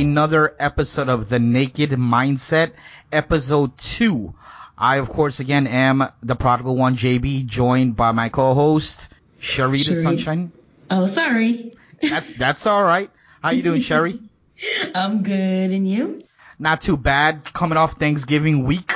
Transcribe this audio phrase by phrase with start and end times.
[0.00, 2.72] another episode of The Naked Mindset,
[3.12, 4.34] episode two.
[4.76, 9.08] I, of course, again am the prodigal one, JB, joined by my co-host,
[9.38, 10.02] Sherida Sherry.
[10.02, 10.52] Sunshine.
[10.90, 11.76] Oh, sorry.
[12.02, 13.10] That's, that's alright.
[13.42, 14.20] How you doing, Sherry?
[14.94, 16.20] I'm good, and you?
[16.58, 17.44] Not too bad.
[17.52, 18.92] Coming off Thanksgiving week.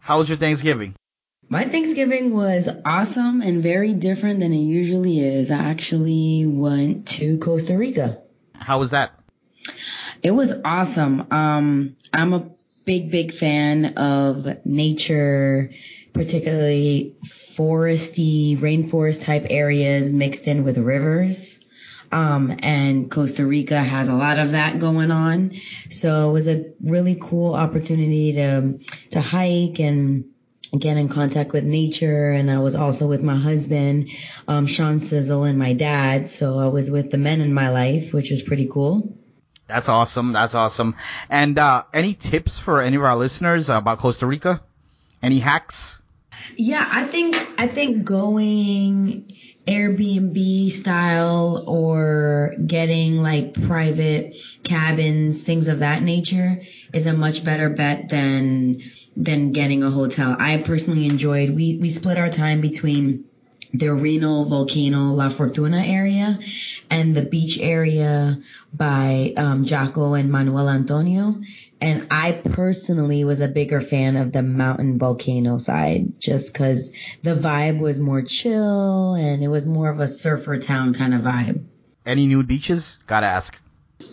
[0.00, 0.94] How was your Thanksgiving?
[1.48, 5.52] My Thanksgiving was awesome and very different than it usually is.
[5.52, 8.18] I actually went to Costa Rica.
[8.54, 9.12] How was that?
[10.22, 11.26] It was awesome.
[11.30, 12.50] Um, I'm a
[12.84, 15.72] big, big fan of nature,
[16.12, 21.60] particularly foresty, rainforest type areas mixed in with rivers.
[22.12, 25.52] Um, and Costa Rica has a lot of that going on.
[25.90, 28.78] So it was a really cool opportunity to,
[29.10, 30.32] to hike and
[30.78, 32.30] get in contact with nature.
[32.30, 34.10] And I was also with my husband,
[34.46, 36.28] um, Sean Sizzle and my dad.
[36.28, 39.18] So I was with the men in my life, which was pretty cool.
[39.66, 40.32] That's awesome.
[40.32, 40.94] That's awesome.
[41.28, 44.62] And, uh, any tips for any of our listeners about Costa Rica?
[45.22, 45.98] Any hacks?
[46.56, 49.32] Yeah, I think I think going
[49.66, 56.60] Airbnb style or getting like private cabins, things of that nature
[56.94, 58.80] is a much better bet than
[59.16, 60.36] than getting a hotel.
[60.38, 63.24] I personally enjoyed we we split our time between
[63.72, 66.38] the Arenal Volcano La Fortuna area
[66.90, 68.38] and the beach area
[68.72, 71.40] by um, Jaco and Manuel Antonio.
[71.80, 77.34] And I personally was a bigger fan of the mountain volcano side just because the
[77.34, 81.64] vibe was more chill and it was more of a surfer town kind of vibe.
[82.06, 82.98] Any nude beaches?
[83.06, 83.60] Gotta ask.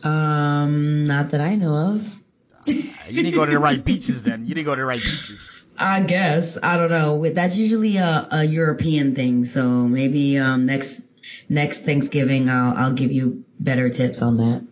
[0.03, 2.19] Um, not that I know of.
[2.67, 2.83] You
[3.23, 4.45] didn't go to the right beaches then.
[4.45, 5.51] You didn't go to the right beaches.
[5.77, 7.27] I guess I don't know.
[7.29, 11.05] That's usually a, a European thing, so maybe um, next
[11.49, 14.67] next Thanksgiving I'll I'll give you better tips on that.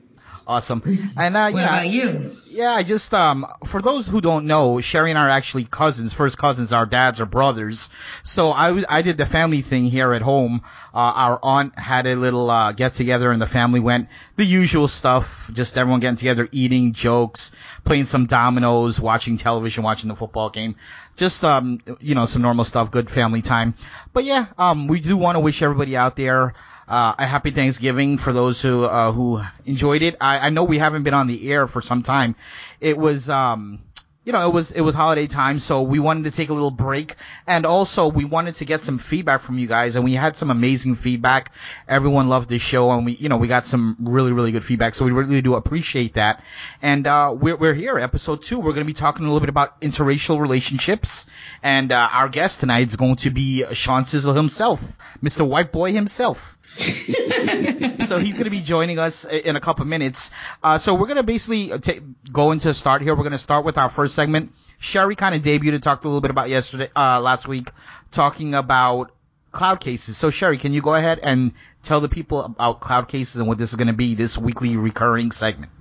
[0.47, 0.81] Awesome.
[1.17, 1.67] And, uh, What yeah.
[1.67, 2.35] about you?
[2.49, 6.13] Yeah, I just um for those who don't know, Sherry and I are actually cousins,
[6.13, 6.73] first cousins.
[6.73, 7.89] Our dads are brothers.
[8.23, 10.61] So I was I did the family thing here at home.
[10.93, 14.89] Uh, our aunt had a little uh, get together, and the family went the usual
[14.89, 15.49] stuff.
[15.53, 17.51] Just everyone getting together, eating, jokes,
[17.83, 20.75] playing some dominoes, watching television, watching the football game.
[21.17, 23.73] Just um you know some normal stuff, good family time.
[24.13, 26.53] But yeah, um we do want to wish everybody out there
[26.91, 30.17] uh, a happy Thanksgiving for those who uh, who enjoyed it.
[30.19, 32.35] I, I know we haven't been on the air for some time.
[32.81, 33.79] It was um
[34.23, 36.71] you know it was it was holiday time, so we wanted to take a little
[36.71, 37.15] break,
[37.47, 40.51] and also we wanted to get some feedback from you guys, and we had some
[40.51, 41.51] amazing feedback.
[41.87, 44.93] Everyone loved the show, and we you know we got some really really good feedback,
[44.93, 46.43] so we really do appreciate that.
[46.81, 48.59] And uh, we're we're here, episode two.
[48.59, 51.25] We're going to be talking a little bit about interracial relationships,
[51.63, 55.47] and uh, our guest tonight is going to be Sean Sizzle himself, Mr.
[55.47, 60.31] White Boy himself so he's going to be joining us in a couple minutes.
[60.63, 61.93] Uh, so we're going to basically ta
[62.31, 63.13] go into start here.
[63.13, 64.53] We're going to start with our first segment.
[64.79, 67.71] Sherry kind of debuted talked a little bit about yesterday, uh, last week,
[68.11, 69.11] talking about
[69.51, 70.17] cloud cases.
[70.17, 73.57] So Sherry, can you go ahead and tell the people about cloud cases and what
[73.57, 75.71] this is going to be, this weekly recurring segment?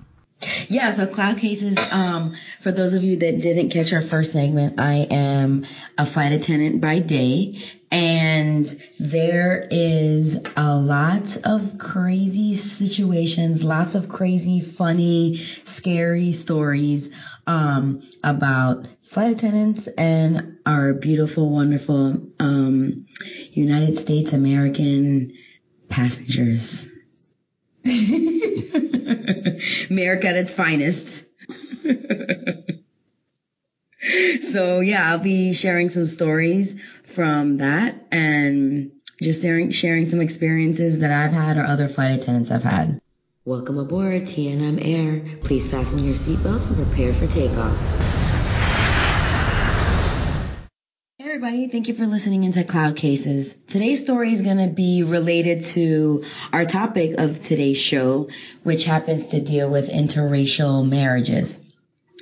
[0.67, 4.79] Yeah, so Cloud Cases, um, for those of you that didn't catch our first segment,
[4.79, 5.65] I am
[5.99, 7.61] a flight attendant by day
[7.91, 8.65] and
[8.99, 17.11] there is a lot of crazy situations, lots of crazy, funny, scary stories,
[17.45, 23.05] um, about flight attendants and our beautiful, wonderful, um,
[23.51, 25.33] United States American
[25.89, 26.89] passengers.
[29.89, 31.25] America at its finest.
[34.41, 38.91] so yeah, I'll be sharing some stories from that and
[39.21, 43.01] just sharing sharing some experiences that I've had or other flight attendants have had.
[43.43, 45.37] Welcome aboard TNM Air.
[45.43, 47.77] Please fasten your seatbelts and prepare for takeoff.
[51.17, 53.55] Hey everybody, thank you for listening into Cloud Cases.
[53.67, 56.23] Today's story is going to be related to
[56.53, 58.29] our topic of today's show,
[58.63, 61.59] which happens to deal with interracial marriages.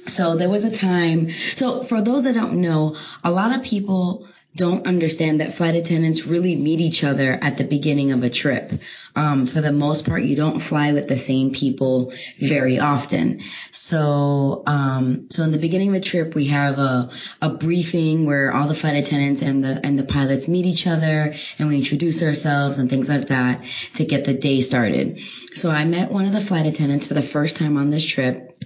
[0.07, 4.28] So there was a time, so for those that don't know, a lot of people
[4.56, 8.72] don't understand that flight attendants really meet each other at the beginning of a trip.
[9.16, 13.42] Um, for the most part, you don't fly with the same people very often.
[13.72, 17.12] So, um, so in the beginning of a trip, we have a,
[17.42, 21.36] a briefing where all the flight attendants and the, and the pilots meet each other
[21.60, 23.63] and we introduce ourselves and things like that
[23.96, 25.19] to get the day started.
[25.54, 28.63] So I met one of the flight attendants for the first time on this trip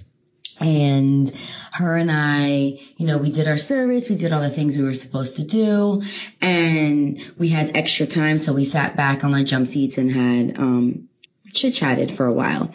[0.60, 1.30] and
[1.74, 4.84] her and I, you know, we did our service, we did all the things we
[4.84, 6.02] were supposed to do,
[6.40, 10.56] and we had extra time, so we sat back on our jump seats and had
[10.56, 11.08] um,
[11.52, 12.72] chit chatted for a while.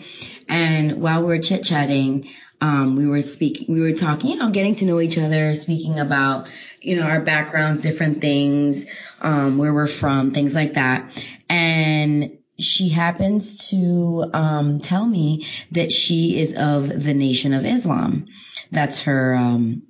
[0.49, 2.27] And while we were chit chatting,
[2.59, 5.97] um, we were speaking, we were talking, you know, getting to know each other, speaking
[5.97, 6.51] about,
[6.81, 8.87] you know, our backgrounds, different things,
[9.21, 11.25] um, where we're from, things like that.
[11.49, 18.27] And she happens to um, tell me that she is of the Nation of Islam.
[18.71, 19.83] That's her um,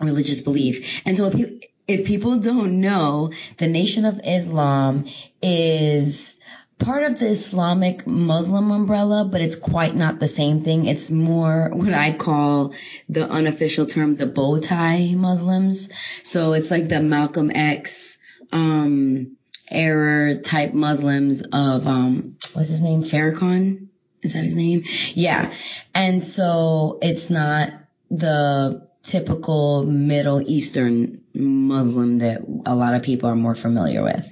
[0.00, 1.02] religious belief.
[1.06, 5.06] And so if, you, if people don't know, the Nation of Islam
[5.42, 6.36] is
[6.78, 10.86] part of the Islamic Muslim umbrella, but it's quite not the same thing.
[10.86, 12.74] It's more what I call
[13.08, 15.90] the unofficial term, the bow tie Muslims.
[16.22, 18.18] So it's like the Malcolm X,
[18.50, 19.36] um,
[19.72, 23.02] era type Muslims of, um, what's his name?
[23.02, 23.88] Farrakhan?
[24.22, 24.84] Is that his name?
[25.14, 25.52] Yeah.
[25.94, 27.72] And so it's not
[28.10, 34.26] the typical Middle Eastern Muslim that a lot of people are more familiar with.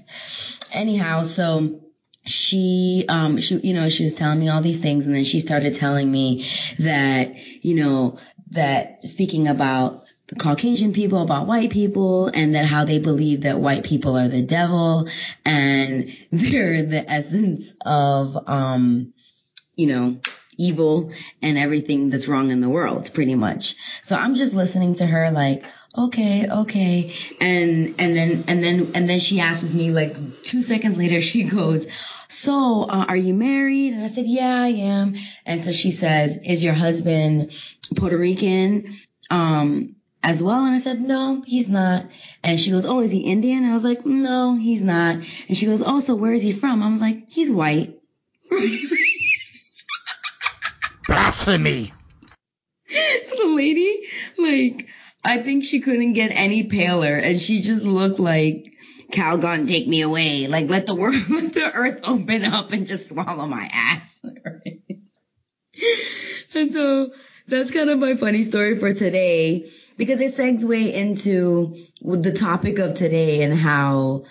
[0.73, 1.81] Anyhow, so
[2.27, 5.41] she um she you know she was telling me all these things and then she
[5.41, 6.47] started telling me
[6.79, 7.35] that
[7.65, 8.19] you know
[8.51, 10.05] that speaking about
[10.39, 14.43] Caucasian people about white people and that how they believe that white people are the
[14.43, 15.09] devil
[15.45, 19.13] and they're the essence of um
[19.77, 20.21] you know
[20.57, 23.77] evil and everything that's wrong in the world pretty much.
[24.03, 25.65] So I'm just listening to her like
[25.97, 27.15] okay, okay.
[27.41, 31.45] And, and then, and then, and then she asks me like two seconds later, she
[31.45, 31.89] goes,
[32.29, 33.93] so, uh, are you married?
[33.93, 35.17] And I said, yeah, I am.
[35.45, 37.53] And so she says, is your husband
[37.97, 38.95] Puerto Rican?
[39.31, 40.65] Um, as well?
[40.65, 42.07] And I said, no, he's not.
[42.43, 43.65] And she goes, oh, is he Indian?
[43.65, 45.17] And I was like, no, he's not.
[45.49, 46.83] And she goes, oh, so where is he from?
[46.83, 47.99] I was like, he's white.
[51.07, 51.93] Blasphemy.
[52.87, 54.07] so the lady,
[54.39, 54.89] like,
[55.25, 58.71] I think she couldn't get any paler and she just looked like
[59.11, 60.47] Calgon take me away.
[60.47, 64.21] Like let the world let the earth open up and just swallow my ass.
[66.55, 67.11] and so
[67.49, 72.95] that's kind of my funny story for today because it segues into the topic of
[72.95, 74.25] today and how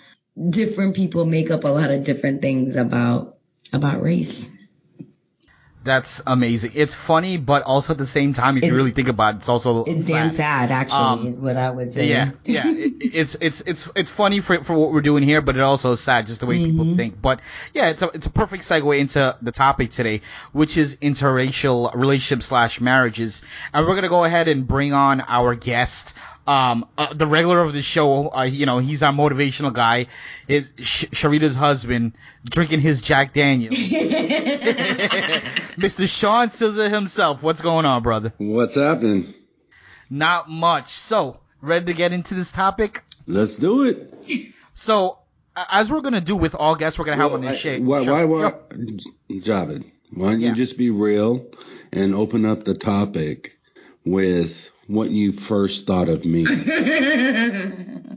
[0.49, 3.37] different people make up a lot of different things about
[3.73, 4.49] about race.
[5.89, 6.71] That's amazing.
[6.75, 9.49] It's funny, but also at the same time, if you really think about it, it's
[9.49, 12.07] also It's damn sad, actually, Um, is what I would say.
[12.09, 12.63] Yeah, yeah.
[12.85, 15.93] It, it's it's it's it's funny for for what we're doing here, but it also
[15.93, 16.77] is sad just the way Mm-hmm.
[16.79, 17.19] people think.
[17.19, 17.39] But
[17.73, 20.21] yeah, it's a it's a perfect segue into the topic today,
[20.51, 23.41] which is interracial relationships slash marriages,
[23.73, 26.13] and we're gonna go ahead and bring on our guest.
[26.49, 30.07] Um, uh, the regular of the show, uh, you know, he's our motivational guy.
[30.47, 32.13] Is Sh- Sherida's husband
[32.49, 33.75] drinking his Jack Daniels.
[35.77, 36.09] Mr.
[36.09, 37.43] Sean Sizzle himself.
[37.43, 38.33] What's going on, brother?
[38.37, 39.33] What's happening?
[40.09, 40.89] Not much.
[40.89, 43.03] So, ready to get into this topic?
[43.27, 44.11] Let's do it.
[44.73, 45.19] So,
[45.55, 47.77] as we're gonna do with all guests we're gonna have on this I- show.
[47.79, 48.73] Why, show- why, why, Yep.
[49.43, 50.49] Javed, why don't Yeah.
[50.49, 51.45] you just be real
[51.91, 53.51] and open up the topic
[54.05, 56.45] with what you first thought of me?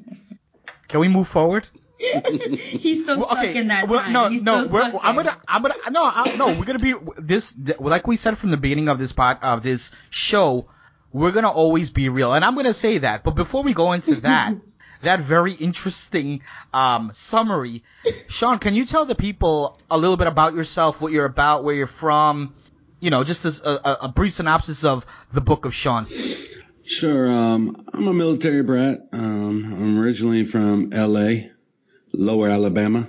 [0.88, 1.68] Can we move forward?
[1.98, 3.58] He's still Well, stuck okay.
[3.58, 4.12] in that well, time.
[4.12, 4.64] no, He's no.
[4.64, 6.46] still We're, stuck I'm gonna, I'm gonna, no, I, no.
[6.58, 9.62] We're gonna be this, th- like we said from the beginning of this pot of
[9.62, 10.68] this show.
[11.12, 13.22] We're gonna always be real, and I'm gonna say that.
[13.22, 14.54] But before we go into that,
[15.02, 16.40] that very interesting
[16.72, 17.84] um, summary,
[18.28, 21.74] Sean, can you tell the people a little bit about yourself, what you're about, where
[21.74, 22.54] you're from?
[22.98, 26.06] You know, just a, a, a brief synopsis of the Book of Sean.
[26.92, 27.26] Sure.
[27.26, 29.08] Um, I'm a military brat.
[29.14, 31.50] Um, I'm originally from L.A.,
[32.12, 33.08] Lower Alabama,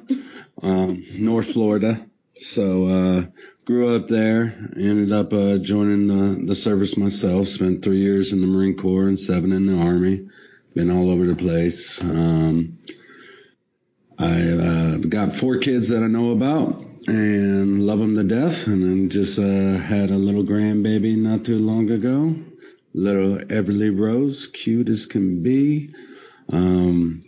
[0.61, 2.05] um, North Florida.
[2.37, 3.25] So uh,
[3.65, 4.69] grew up there.
[4.77, 7.49] Ended up uh, joining the, the service myself.
[7.49, 10.29] Spent three years in the Marine Corps and seven in the Army.
[10.73, 12.01] Been all over the place.
[12.01, 12.71] Um,
[14.17, 18.65] I uh, got four kids that I know about and love them to death.
[18.65, 22.33] And then just uh, had a little grandbaby not too long ago
[22.93, 25.93] little Everly Rose, cute as can be.
[26.51, 27.25] Um,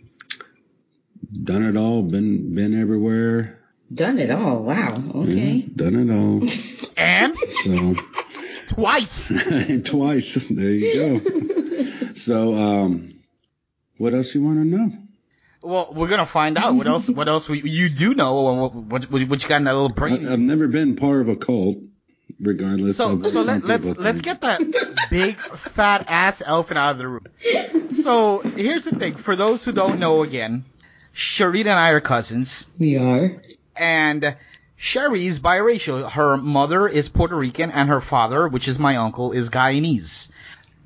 [1.32, 3.56] done it all, been been everywhere,
[3.92, 4.64] Done it all.
[4.64, 5.00] Wow.
[5.14, 5.30] Okay.
[5.30, 6.48] Yeah, done it all.
[6.98, 7.94] And So
[8.68, 9.28] twice.
[9.84, 12.10] twice, there you go.
[12.14, 13.20] So, um,
[13.98, 14.92] what else you want to know?
[15.62, 17.08] Well, we're gonna find out what else.
[17.10, 20.26] What else we, you do know, what, what, what you got in that little brain?
[20.26, 21.76] I've never been part of a cult,
[22.40, 24.60] regardless So, of so some let, let's people let's get that
[25.10, 27.26] big fat ass elephant out of the room.
[27.90, 30.64] So here's the thing: for those who don't know, again,
[31.14, 33.40] Sherida and I are cousins, We are.
[33.76, 34.36] and
[34.76, 36.10] Sherry's biracial.
[36.10, 40.28] Her mother is Puerto Rican, and her father, which is my uncle, is Guyanese.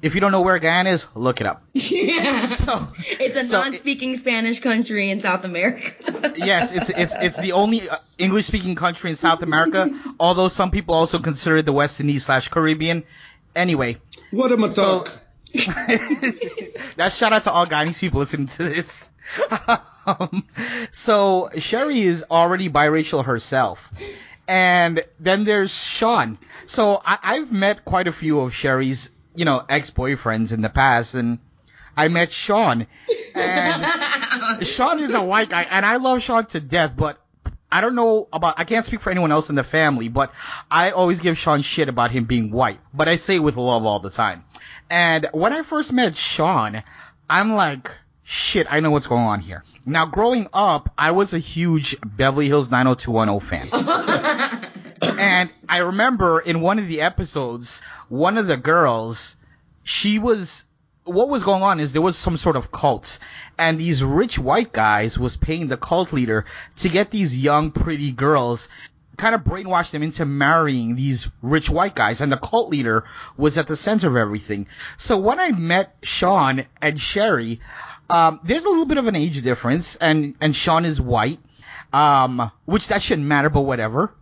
[0.02, 1.62] If you don't know where Guyana is, look it up.
[1.74, 2.38] Yeah.
[2.60, 6.32] So, it's a so non-speaking Spanish country in South America.
[6.36, 9.90] yes, it's it's it's the only uh, English-speaking country in South America.
[10.20, 13.02] although some people also consider it the West Indies slash Caribbean.
[13.56, 13.96] Anyway,
[14.30, 15.18] What am I So- talk?
[16.96, 19.10] that shout out to all Guyanese people listening to this.
[20.06, 20.44] um,
[20.92, 23.90] so Sherry is already biracial herself,
[24.48, 26.38] and then there's Sean.
[26.66, 31.14] So I, I've met quite a few of Sherry's, you know, ex-boyfriends in the past,
[31.14, 31.38] and
[31.96, 32.86] I met Sean,
[33.34, 37.18] and Sean is a white guy, and I love Sean to death, but.
[37.72, 40.32] I don't know about, I can't speak for anyone else in the family, but
[40.72, 43.84] I always give Sean shit about him being white, but I say it with love
[43.84, 44.42] all the time.
[44.90, 46.82] And when I first met Sean,
[47.28, 47.92] I'm like,
[48.24, 49.62] shit, I know what's going on here.
[49.86, 53.68] Now, growing up, I was a huge Beverly Hills 90210 fan.
[55.20, 59.36] and I remember in one of the episodes, one of the girls,
[59.82, 60.64] she was,
[61.04, 63.18] what was going on is there was some sort of cult.
[63.58, 66.46] And these rich white guys was paying the cult leader
[66.78, 68.68] to get these young, pretty girls
[69.20, 73.04] kind of brainwashed them into marrying these rich white guys, and the cult leader
[73.36, 74.66] was at the center of everything.
[74.96, 77.60] So when I met Sean and Sherry,
[78.08, 81.38] um, there's a little bit of an age difference, and and Sean is white,
[81.92, 84.12] um, which that shouldn't matter, but whatever.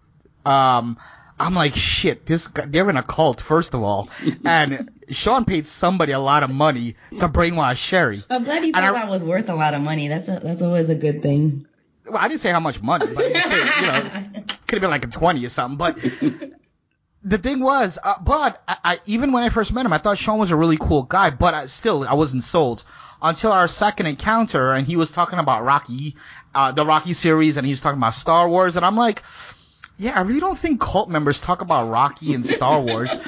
[0.49, 0.97] Um,
[1.41, 4.09] I'm like, shit, this guy, they're in a cult, first of all,
[4.45, 8.25] and Sean paid somebody a lot of money to brainwash Sherry.
[8.31, 10.09] I'm glad you thought I- that was worth a lot of money.
[10.09, 11.67] That's a, that's always a good thing.
[12.07, 14.81] Well, I didn't say how much money, but I just said, you know, could have
[14.81, 15.77] been like a 20 or something.
[15.77, 15.99] But
[17.23, 20.19] the thing was, uh, but I, I, even when I first met him, I thought
[20.19, 22.85] Sean was a really cool guy, but I, still, I wasn't sold
[23.21, 26.17] until our second encounter, and he was talking about Rocky,
[26.55, 29.23] uh, the Rocky series, and he was talking about Star Wars, and I'm like,
[29.99, 33.19] yeah, I really don't think cult members talk about Rocky and Star Wars.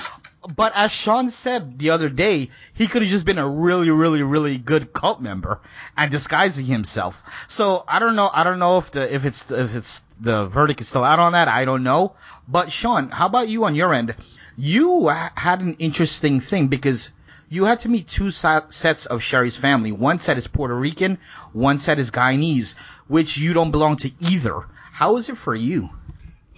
[0.56, 4.22] But as Sean said the other day, he could have just been a really, really,
[4.22, 5.60] really good cult member
[5.96, 7.22] and disguising himself.
[7.48, 8.30] So I don't know.
[8.32, 11.32] I don't know if the if it's if it's the verdict is still out on
[11.32, 11.48] that.
[11.48, 12.14] I don't know.
[12.48, 14.14] But Sean, how about you on your end?
[14.56, 17.12] You had an interesting thing because
[17.50, 19.90] you had to meet two sets of Sherry's family.
[19.90, 21.18] One set is Puerto Rican,
[21.52, 22.76] one set is Guyanese,
[23.08, 24.66] which you don't belong to either.
[24.92, 25.90] How is it for you?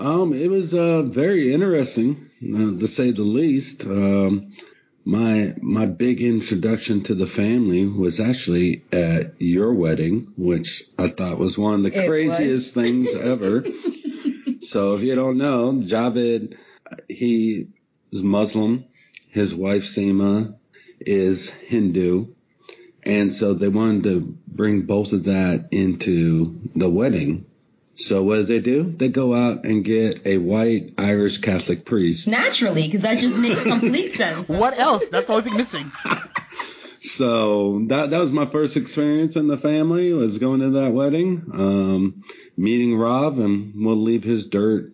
[0.02, 3.86] Um, it was uh, very interesting, uh, to say the least.
[3.86, 4.52] Um,
[5.04, 11.38] my my big introduction to the family was actually at your wedding, which I thought
[11.38, 13.62] was one of the It craziest things ever.
[14.58, 16.56] so if you don't know, Javed,
[17.08, 17.68] he
[18.10, 18.84] is Muslim.
[19.30, 20.56] His wife Seema
[20.98, 22.34] is Hindu.
[23.04, 27.46] And so they wanted to bring both of that into the wedding.
[28.02, 28.82] So what did they do?
[28.82, 32.26] They go out and get a white Irish Catholic priest.
[32.26, 34.48] Naturally, because that just makes complete sense.
[34.48, 35.08] What else?
[35.08, 35.92] That's the only thing missing.
[37.04, 41.50] So that that was my first experience in the family was going to that wedding,
[41.52, 42.22] um,
[42.56, 44.92] meeting Rob, and we'll leave his dirt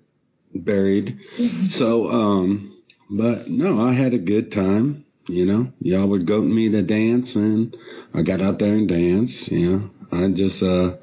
[0.55, 1.21] buried.
[1.37, 2.75] so, um,
[3.11, 5.05] but no, I had a good time.
[5.29, 7.77] You know, y'all would goat me to dance, and
[8.15, 9.49] I got out there and danced.
[9.53, 10.95] You know, I just, uh,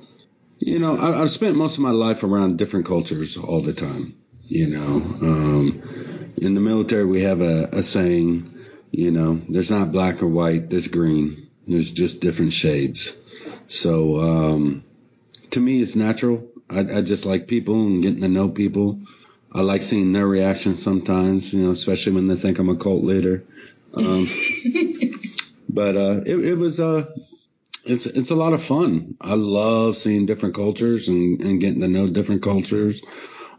[0.59, 4.15] you know, I, I've spent most of my life around different cultures all the time.
[4.47, 8.55] You know, um, in the military we have a, a saying
[8.95, 11.49] you know, there's not black or white, there's green.
[11.67, 13.21] There's just different shades.
[13.67, 14.85] So, um,
[15.51, 16.47] to me, it's natural.
[16.69, 19.01] I, I just like people and getting to know people.
[19.51, 23.03] I like seeing their reactions sometimes, you know, especially when they think I'm a cult
[23.03, 23.43] leader.
[23.93, 24.27] Um,
[25.69, 27.11] but, uh, it, it was, uh,
[27.85, 29.15] it's, it's a lot of fun.
[29.21, 33.01] I love seeing different cultures and, and getting to know different cultures.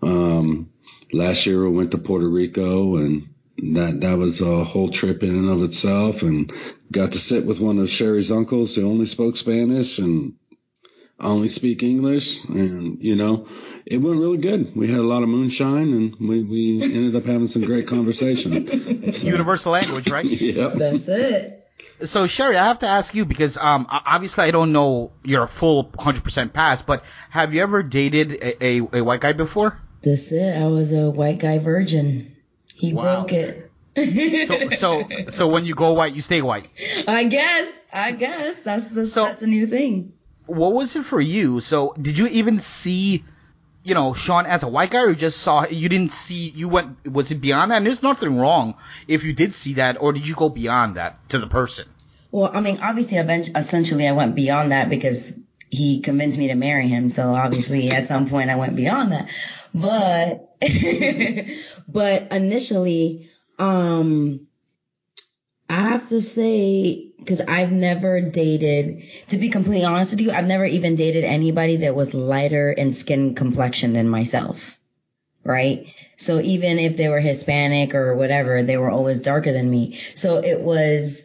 [0.02, 0.70] Um,
[1.12, 3.22] last year we went to Puerto Rico and
[3.58, 6.52] that that was a whole trip in and of itself and
[6.92, 10.34] got to sit with one of Sherry's uncles who only spoke Spanish and
[11.18, 13.48] I only speak English and you know
[13.86, 14.76] it went really good.
[14.76, 19.12] We had a lot of moonshine and we, we ended up having some great conversation.
[19.14, 20.24] So, Universal language, right?
[20.26, 20.74] Yep.
[20.74, 21.55] That's it.
[22.04, 25.84] So Sherry, I have to ask you because um obviously I don't know your full
[25.84, 29.80] 100% past, but have you ever dated a, a, a white guy before?
[30.02, 30.56] That's it.
[30.56, 32.36] I was a white guy virgin.
[32.74, 33.24] He Wow.
[33.24, 33.62] broke it.
[34.46, 36.68] So so so when you go white, you stay white.
[37.08, 37.84] I guess.
[37.92, 40.12] I guess that's the So- that's the new thing.
[40.44, 41.60] What was it for you?
[41.60, 43.24] So did you even see
[43.86, 46.68] you know, Sean as a white guy, or you just saw you didn't see you
[46.68, 47.76] went was it beyond that?
[47.76, 48.74] And there's nothing wrong
[49.06, 51.86] if you did see that, or did you go beyond that to the person?
[52.32, 55.38] Well, I mean, obviously, essentially, I went beyond that because
[55.70, 57.08] he convinced me to marry him.
[57.08, 59.30] So obviously, at some point, I went beyond that.
[59.72, 60.56] But,
[61.88, 64.48] but initially, um,
[65.70, 70.46] I have to say, because I've never dated, to be completely honest with you, I've
[70.46, 74.78] never even dated anybody that was lighter in skin complexion than myself.
[75.42, 75.92] Right?
[76.16, 79.98] So even if they were Hispanic or whatever, they were always darker than me.
[80.14, 81.24] So it was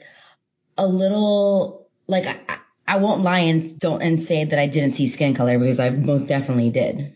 [0.76, 5.08] a little like I, I won't lie and don't and say that I didn't see
[5.08, 7.16] skin color because I most definitely did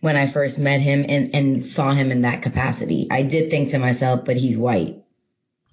[0.00, 3.08] when I first met him and, and saw him in that capacity.
[3.10, 5.02] I did think to myself, but he's white.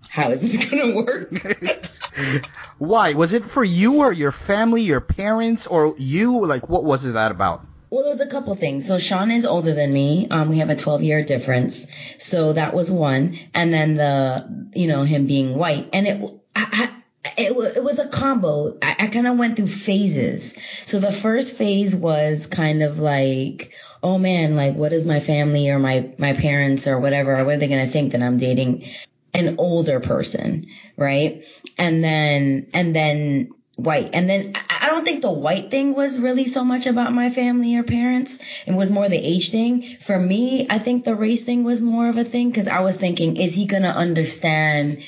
[0.10, 1.32] How is this gonna work?
[2.78, 3.14] Why?
[3.14, 6.46] Was it for you or your family, your parents, or you?
[6.46, 7.66] Like, what was it that about?
[7.90, 8.86] Well, there's a couple things.
[8.86, 10.28] So Sean is older than me.
[10.30, 11.88] Um, we have a 12 year difference.
[12.18, 13.38] So that was one.
[13.54, 15.90] And then the, you know, him being white.
[15.94, 16.22] And it,
[16.56, 16.92] I,
[17.24, 18.78] I, it, it was a combo.
[18.82, 20.56] I, I kind of went through phases.
[20.86, 25.70] So the first phase was kind of like, oh man, like what is my family
[25.70, 28.90] or my, my parents or whatever, what are they going to think that I'm dating
[29.36, 31.46] an older person, right?
[31.78, 34.12] And then, and then white.
[34.14, 37.76] And then I don't think the white thing was really so much about my family
[37.76, 38.40] or parents.
[38.66, 39.84] It was more the age thing.
[40.00, 42.96] For me, I think the race thing was more of a thing because I was
[42.96, 45.04] thinking, is he going to understand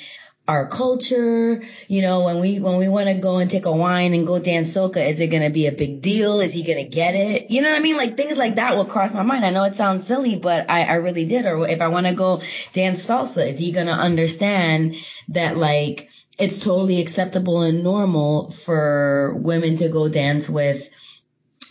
[0.47, 1.61] our culture.
[1.87, 4.39] You know, when we when we want to go and take a wine and go
[4.39, 6.39] dance soca, is it gonna be a big deal?
[6.39, 7.51] Is he gonna get it?
[7.51, 7.97] You know what I mean?
[7.97, 9.45] Like things like that will cross my mind.
[9.45, 11.45] I know it sounds silly, but I, I really did.
[11.45, 12.41] Or if I want to go
[12.73, 14.95] dance salsa, is he gonna understand
[15.29, 20.87] that like it's totally acceptable and normal for women to go dance with,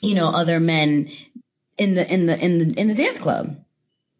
[0.02, 1.10] you know, other men
[1.78, 3.56] in the in the in the in the dance club?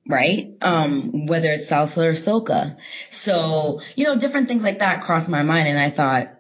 [0.09, 0.57] Right?
[0.62, 2.77] Um, whether it's salsa or soca.
[3.11, 6.31] So, you know, different things like that crossed my mind and I thought,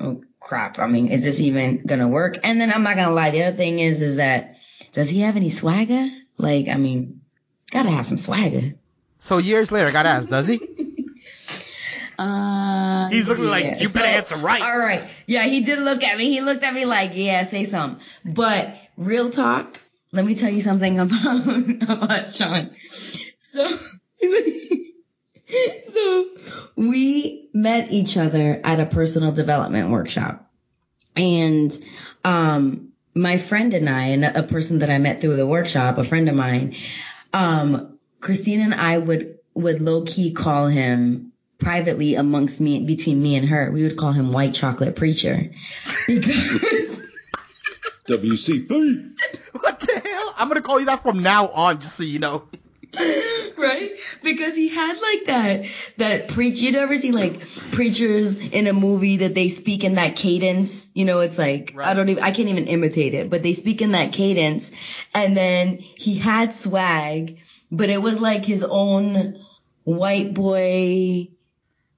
[0.00, 2.38] oh crap, I mean, is this even gonna work?
[2.44, 4.58] And then I'm not gonna lie, the other thing is, is that,
[4.92, 6.08] does he have any swagger?
[6.38, 7.22] Like, I mean,
[7.70, 8.74] gotta have some swagger.
[9.18, 10.60] So years later, I got asked, does he?
[12.18, 13.50] Uh, He's looking yeah.
[13.50, 14.62] like, you better answer right.
[14.62, 15.04] All right.
[15.26, 16.30] Yeah, he did look at me.
[16.30, 18.02] He looked at me like, yeah, say something.
[18.24, 19.78] But real talk,
[20.16, 21.46] let me tell you something about,
[21.88, 22.70] about Sean.
[23.36, 23.66] So,
[25.86, 26.28] so
[26.74, 30.50] we met each other at a personal development workshop.
[31.14, 31.78] And,
[32.24, 36.04] um, my friend and I, and a person that I met through the workshop, a
[36.04, 36.74] friend of mine,
[37.32, 43.36] um, Christine and I would, would low key call him privately amongst me, between me
[43.36, 45.50] and her, we would call him white chocolate preacher
[46.06, 47.05] because
[48.08, 49.12] WCP.
[49.52, 50.34] What the hell?
[50.36, 52.42] I'm gonna call you that from now on, just so you know.
[52.96, 53.90] right?
[54.22, 56.60] Because he had like that that preach.
[56.60, 57.40] You ever see like
[57.72, 60.90] preachers in a movie that they speak in that cadence?
[60.94, 63.82] You know, it's like I don't even I can't even imitate it, but they speak
[63.82, 64.72] in that cadence.
[65.14, 67.38] And then he had swag,
[67.70, 69.42] but it was like his own
[69.84, 71.28] white boy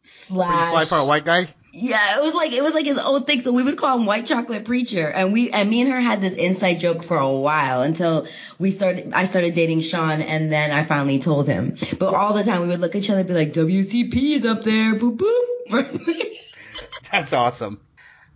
[0.02, 1.48] slash Fly for a white guy?
[1.72, 3.40] Yeah, it was like it was like his own thing.
[3.40, 6.20] So we would call him White Chocolate Preacher, and we and me and her had
[6.20, 8.26] this inside joke for a while until
[8.59, 9.12] we started.
[9.12, 11.76] I started dating Sean, and then I finally told him.
[11.98, 14.46] But all the time we would look at each other, and be like, "WCP is
[14.46, 16.37] up there, boop boop."
[17.12, 17.81] That's awesome.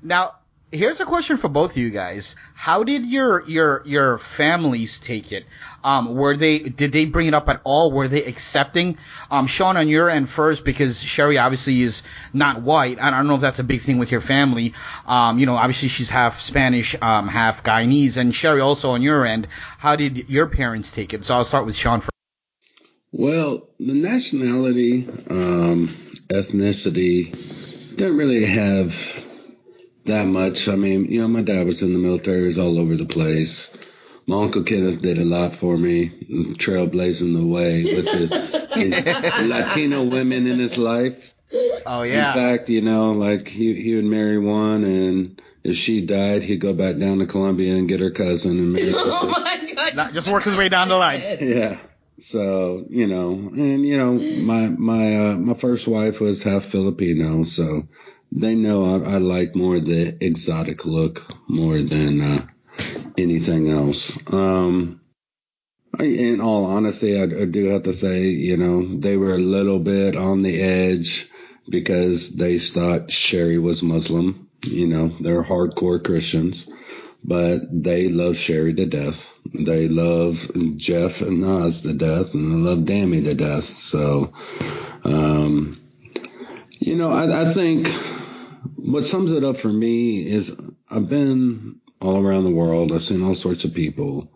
[0.03, 0.37] Now,
[0.71, 2.37] here's a question for both of you guys.
[2.55, 5.47] How did your your your families take it?
[5.85, 7.93] Um, were they did they bring it up at all?
[7.93, 8.99] Were they accepting?
[9.31, 13.01] Um, Sean, on your end first, because Sherry obviously is not white.
[13.01, 14.75] I don't know if that's a big thing with your family.
[15.07, 19.27] Um, you know, obviously she's half Spanish, um, half Guyanese, and Sherry also on your
[19.27, 19.49] end.
[19.79, 21.25] How did your parents take it?
[21.25, 22.11] So I'll start with Sean first.
[23.11, 25.95] Well, the nationality, um,
[26.31, 29.23] ethnicity didn't really have
[30.07, 30.69] that much.
[30.69, 33.05] I mean, you know, my dad was in the military, he was all over the
[33.05, 33.71] place.
[34.27, 38.35] My uncle Kenneth did a lot for me, trailblazing the way with his,
[38.73, 41.33] his Latino women in his life.
[41.85, 42.29] Oh yeah.
[42.29, 46.61] In fact, you know, like he he would marry one, and if she died, he'd
[46.61, 48.89] go back down to Colombia and get her cousin and marry.
[48.95, 49.97] oh my god!
[49.97, 51.21] Not- just work his way down the line.
[51.41, 51.79] Yeah.
[52.19, 54.13] So you know, and you know,
[54.45, 57.83] my my uh, my first wife was half Filipino, so
[58.31, 62.47] they know I, I like more the exotic look more than uh,
[63.19, 64.17] anything else.
[64.33, 65.01] Um,
[65.99, 69.39] I, in all honesty, I, I do have to say, you know, they were a
[69.39, 71.29] little bit on the edge
[71.69, 74.49] because they thought Sherry was Muslim.
[74.65, 76.67] You know, they're hardcore Christians,
[77.23, 79.29] but they love Sherry to death.
[79.53, 83.65] They love Jeff and Nas to death, and they love Dammy to death.
[83.65, 84.33] So,
[85.05, 85.81] um,
[86.79, 87.89] you know, I, I think
[88.77, 90.57] what sums it up for me is
[90.89, 92.93] I've been all around the world.
[92.93, 94.31] I've seen all sorts of people.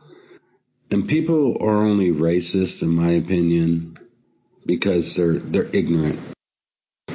[0.91, 3.97] And people are only racist, in my opinion,
[4.67, 6.21] because they're they're ignorant.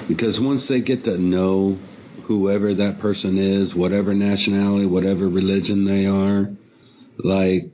[0.08, 1.80] because once they get to know
[2.24, 6.52] whoever that person is, whatever nationality, whatever religion they are,
[7.18, 7.72] like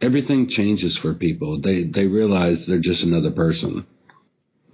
[0.00, 1.58] everything changes for people.
[1.58, 3.86] They they realize they're just another person.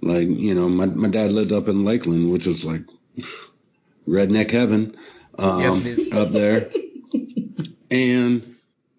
[0.01, 2.83] Like, you know, my my dad lived up in Lakeland, which was like
[4.07, 4.95] redneck heaven
[5.39, 6.69] um, Yes, up there.
[7.91, 8.55] and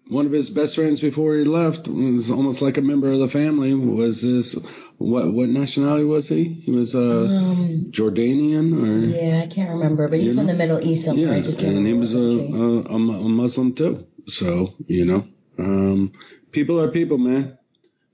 [0.07, 3.27] one of his best friends before he left was almost like a member of the
[3.27, 3.75] family.
[3.75, 4.53] Was this
[4.97, 6.43] what what nationality was he?
[6.45, 10.53] He was a Um, Jordanian or yeah, I can't remember, but he's from know?
[10.53, 11.27] the Middle East somewhere.
[11.27, 14.05] yeah, I just can't and he was a, a a Muslim too.
[14.27, 15.27] So you know,
[15.59, 16.13] um,
[16.51, 17.57] people are people, man.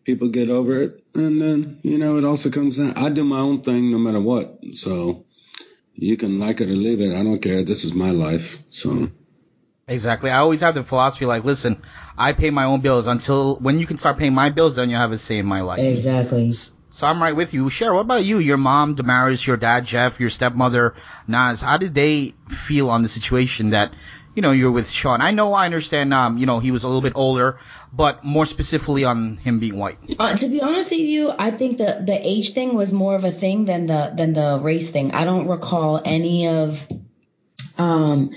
[0.03, 2.93] People get over it, and then you know it also comes down.
[2.95, 4.59] I do my own thing no matter what.
[4.73, 5.25] So
[5.95, 7.15] you can like it or leave it.
[7.15, 7.63] I don't care.
[7.63, 8.59] This is my life.
[8.69, 9.09] So
[9.87, 10.31] Exactly.
[10.31, 11.79] I always have the philosophy like, listen,
[12.17, 14.95] I pay my own bills until when you can start paying my bills, then you
[14.95, 15.79] have a say in my life.
[15.79, 16.53] Exactly.
[16.89, 17.69] So I'm right with you.
[17.69, 18.39] Cher, what about you?
[18.39, 20.95] Your mom, Damaris, your dad, Jeff, your stepmother,
[21.27, 23.93] Naz, how did they feel on the situation that,
[24.33, 25.21] you know, you're with Sean?
[25.21, 27.59] I know I understand, um, you know, he was a little bit older,
[27.93, 29.99] but more specifically on him being white.
[30.17, 33.23] Uh, to be honest with you, I think the the age thing was more of
[33.23, 35.13] a thing than the than the race thing.
[35.13, 36.87] I don't recall any of
[37.77, 38.31] um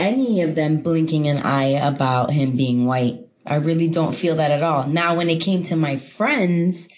[0.00, 3.20] any of them blinking an eye about him being white.
[3.46, 4.86] I really don't feel that at all.
[4.86, 6.88] Now, when it came to my friends,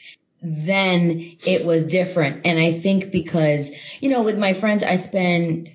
[0.43, 2.47] then it was different.
[2.47, 5.71] And I think because, you know, with my friends, I spend,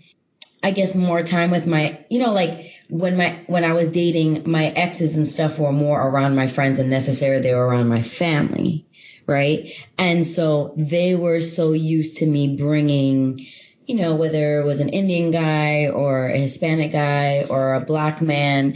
[0.64, 4.50] I guess, more time with my, you know, like when my, when I was dating,
[4.50, 8.02] my exes and stuff were more around my friends than necessarily they were around my
[8.02, 8.86] family.
[9.26, 9.74] Right.
[9.98, 13.46] And so they were so used to me bringing,
[13.88, 18.22] you know, whether it was an Indian guy or a Hispanic guy or a black
[18.22, 18.76] man,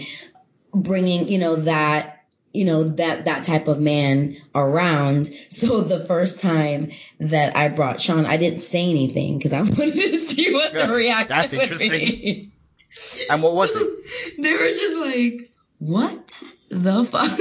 [0.74, 2.18] bringing, you know, that
[2.54, 8.02] you know that that type of man around so the first time that i brought
[8.02, 11.52] sean i didn't say anything because i wanted to see what Yeah, the reaction was.
[11.52, 11.90] that's interesting.
[11.92, 12.52] be.
[13.32, 14.36] And what was it?
[14.44, 17.40] they were just like what the fuck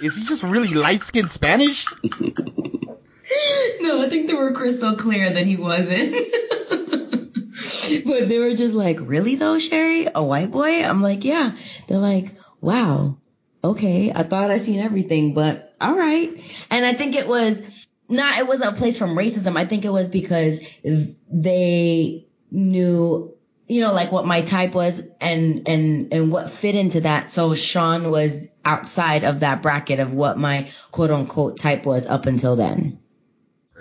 [0.00, 1.84] Is he just really light skinned Spanish?
[3.80, 6.12] no i think they were crystal clear that he wasn't
[8.06, 11.98] but they were just like really though sherry a white boy i'm like yeah they're
[11.98, 13.16] like wow
[13.62, 16.30] okay, I thought I seen everything, but all right.
[16.70, 19.56] And I think it was not, it wasn't a place from racism.
[19.56, 20.60] I think it was because
[21.30, 23.34] they knew,
[23.66, 27.30] you know, like what my type was and, and, and what fit into that.
[27.32, 32.26] So Sean was outside of that bracket of what my quote unquote type was up
[32.26, 33.00] until then.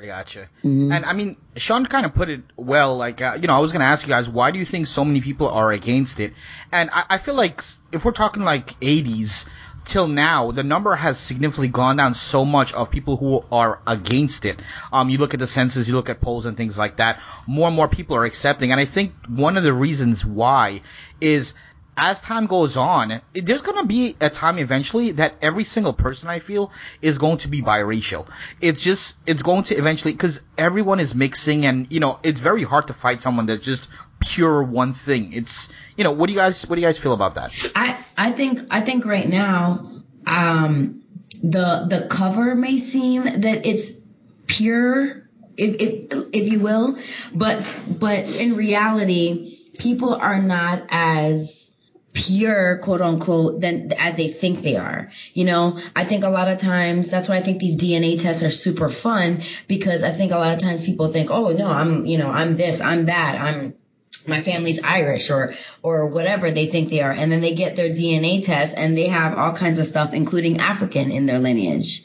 [0.05, 0.47] Gotcha.
[0.63, 0.93] Mhm.
[0.93, 2.97] And I mean, Sean kind of put it well.
[2.97, 4.87] Like, uh, you know, I was going to ask you guys, why do you think
[4.87, 6.33] so many people are against it?
[6.71, 9.47] And I, I feel like if we're talking like 80s
[9.85, 14.45] till now, the number has significantly gone down so much of people who are against
[14.45, 14.59] it.
[14.91, 17.19] Um, you look at the census, you look at polls and things like that.
[17.47, 18.71] More and more people are accepting.
[18.71, 20.81] And I think one of the reasons why
[21.21, 21.53] is
[21.97, 26.29] as time goes on, there's going to be a time eventually that every single person
[26.29, 28.27] I feel is going to be biracial.
[28.61, 32.63] It's just, it's going to eventually, cause everyone is mixing and, you know, it's very
[32.63, 35.33] hard to fight someone that's just pure one thing.
[35.33, 37.71] It's, you know, what do you guys, what do you guys feel about that?
[37.75, 41.03] I I think I think right now, um,
[41.43, 44.01] the the cover may seem that it's
[44.47, 46.97] pure, if if if you will,
[47.33, 51.76] but but in reality, people are not as
[52.17, 55.79] pure quote unquote than as they think they are you know?
[55.95, 58.89] I think a lot of times that's why i think these dna tests are super
[58.89, 62.29] fun because i think a lot of times people think oh no i'm you know
[62.29, 63.73] i'm this i'm that i'm
[64.27, 67.89] my family's Irish or or whatever they think they are, and then they get their
[67.89, 72.03] DNA test and they have all kinds of stuff, including African, in their lineage,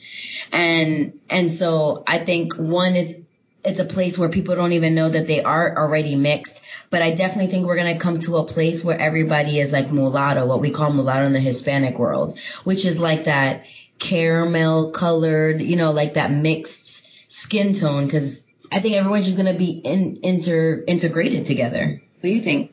[0.53, 3.19] and and so I think one is
[3.65, 6.63] it's a place where people don't even know that they are already mixed.
[6.91, 10.47] But I definitely think we're gonna come to a place where everybody is like mulatto,
[10.47, 13.67] what we call mulatto in the Hispanic world, which is like that
[13.99, 19.55] caramel colored, you know, like that mixed skin tone, because I think everyone's just gonna
[19.55, 22.03] be in, inter integrated together.
[22.21, 22.73] What do you think?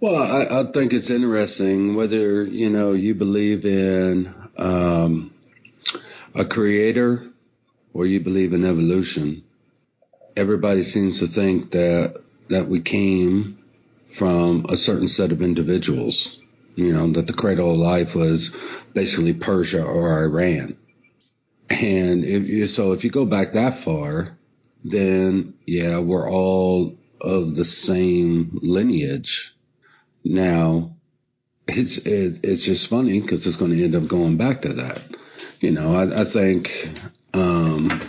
[0.00, 5.34] Well, I, I think it's interesting whether you know you believe in um,
[6.34, 7.28] a creator
[7.92, 9.42] or you believe in evolution.
[10.40, 13.58] Everybody seems to think that that we came
[14.08, 16.38] from a certain set of individuals.
[16.76, 18.56] You know that the cradle of life was
[18.94, 20.78] basically Persia or Iran,
[21.68, 24.36] and if you, so, if you go back that far,
[24.82, 29.54] then yeah, we're all of the same lineage.
[30.24, 30.96] Now,
[31.68, 35.02] it's it, it's just funny because it's going to end up going back to that.
[35.60, 36.90] You know, I, I think
[37.34, 38.00] um,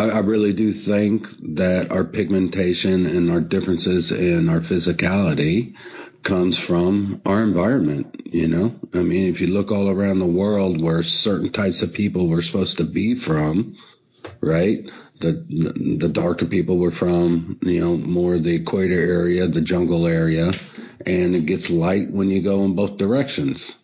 [0.00, 5.74] I, I really do think that our pigmentation and our differences in our physicality
[6.22, 8.74] comes from our environment, you know?
[8.94, 12.40] I mean, if you look all around the world where certain types of people were
[12.40, 13.76] supposed to be from,
[14.40, 14.90] right?
[15.18, 20.06] The, the, the darker people were from, you know, more the equator area, the jungle
[20.06, 20.50] area,
[21.04, 23.76] and it gets light when you go in both directions.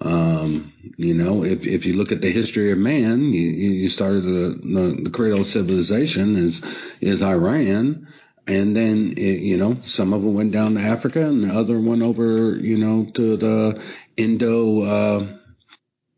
[0.00, 4.22] Um, you know, if, if you look at the history of man, you, you started
[4.22, 6.64] the, the, the cradle of civilization is,
[7.00, 8.08] is Iran.
[8.46, 11.80] And then, it, you know, some of them went down to Africa and the other
[11.80, 13.82] went over, you know, to the
[14.16, 15.26] Indo, uh,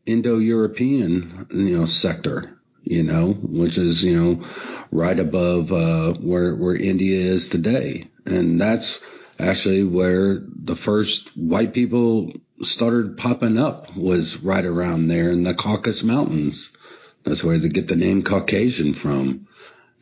[0.05, 4.49] Indo-European, you know, sector, you know, which is, you know,
[4.90, 8.11] right above, uh, where, where India is today.
[8.27, 9.03] And that's
[9.38, 15.55] actually where the first white people started popping up was right around there in the
[15.55, 16.77] Caucasus Mountains.
[17.24, 19.46] That's where they get the name Caucasian from.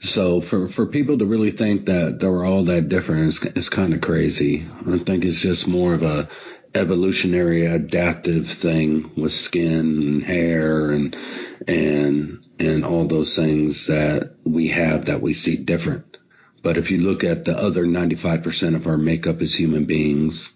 [0.00, 3.94] So for, for people to really think that they were all that different is, kind
[3.94, 4.66] of crazy.
[4.86, 6.28] I think it's just more of a
[6.74, 11.16] evolutionary adaptive thing with skin and hair and,
[11.66, 16.16] and, and all those things that we have that we see different.
[16.62, 20.52] But if you look at the other 95% of our makeup as human beings,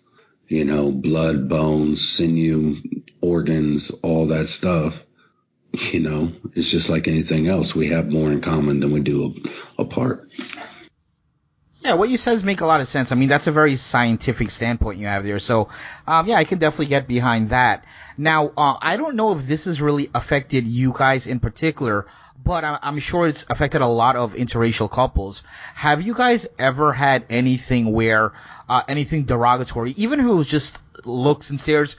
[0.48, 2.76] you know, blood, bones, sinew,
[3.20, 5.06] organs, all that stuff,
[5.72, 7.74] you know, it's just like anything else.
[7.74, 9.36] We have more in common than we do
[9.78, 10.28] apart.
[11.82, 13.10] Yeah, what you says make a lot of sense.
[13.10, 15.38] I mean, that's a very scientific standpoint you have there.
[15.38, 15.70] So,
[16.06, 17.84] um, yeah, I can definitely get behind that.
[18.18, 22.06] Now, uh, I don't know if this has really affected you guys in particular,
[22.44, 25.42] but I'm sure it's affected a lot of interracial couples.
[25.74, 28.32] Have you guys ever had anything where,
[28.68, 31.96] uh, anything derogatory, even if it was just looks and stares?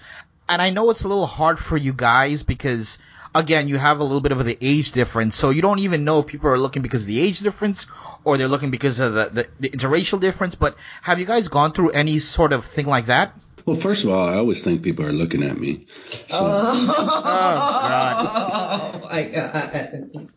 [0.50, 2.98] And I know it's a little hard for you guys because,
[3.34, 6.20] again, you have a little bit of the age difference, so you don't even know
[6.20, 7.88] if people are looking because of the age difference
[8.24, 10.56] or they're looking because of the, the, the interracial difference.
[10.56, 13.34] But have you guys gone through any sort of thing like that?
[13.66, 15.86] Well, first of all, I always think people are looking at me.
[16.06, 16.26] So.
[16.32, 16.88] Oh.
[16.90, 18.96] Oh, God.
[18.96, 20.30] Oh my god.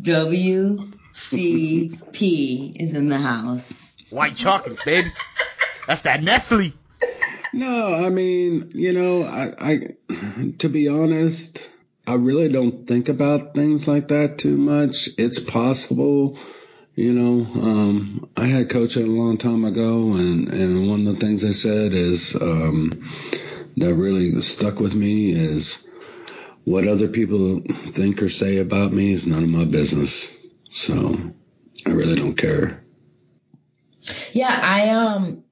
[0.00, 3.92] WCP is in the house.
[4.10, 5.10] White chocolate, baby.
[5.86, 6.72] That's that Nestle.
[7.52, 9.80] No, I mean, you know, I, I,
[10.58, 11.70] to be honest,
[12.06, 15.08] I really don't think about things like that too much.
[15.18, 16.38] It's possible,
[16.94, 17.46] you know.
[17.60, 21.52] Um, I had coaching a long time ago, and and one of the things I
[21.52, 22.90] said is um,
[23.76, 25.88] that really stuck with me is
[26.64, 30.36] what other people think or say about me is none of my business.
[30.70, 31.18] So
[31.86, 32.84] I really don't care.
[34.32, 35.44] Yeah, I um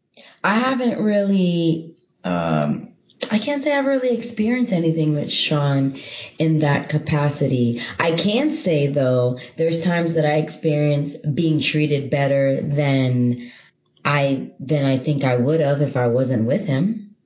[0.42, 2.91] I haven't really um
[3.32, 5.96] I can't say I've really experienced anything with Sean
[6.38, 7.80] in that capacity.
[7.98, 13.50] I can say though, there's times that I experience being treated better than
[14.04, 17.16] I than I think I would have if I wasn't with him.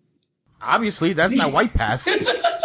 [0.63, 2.07] Obviously, that's not white pass.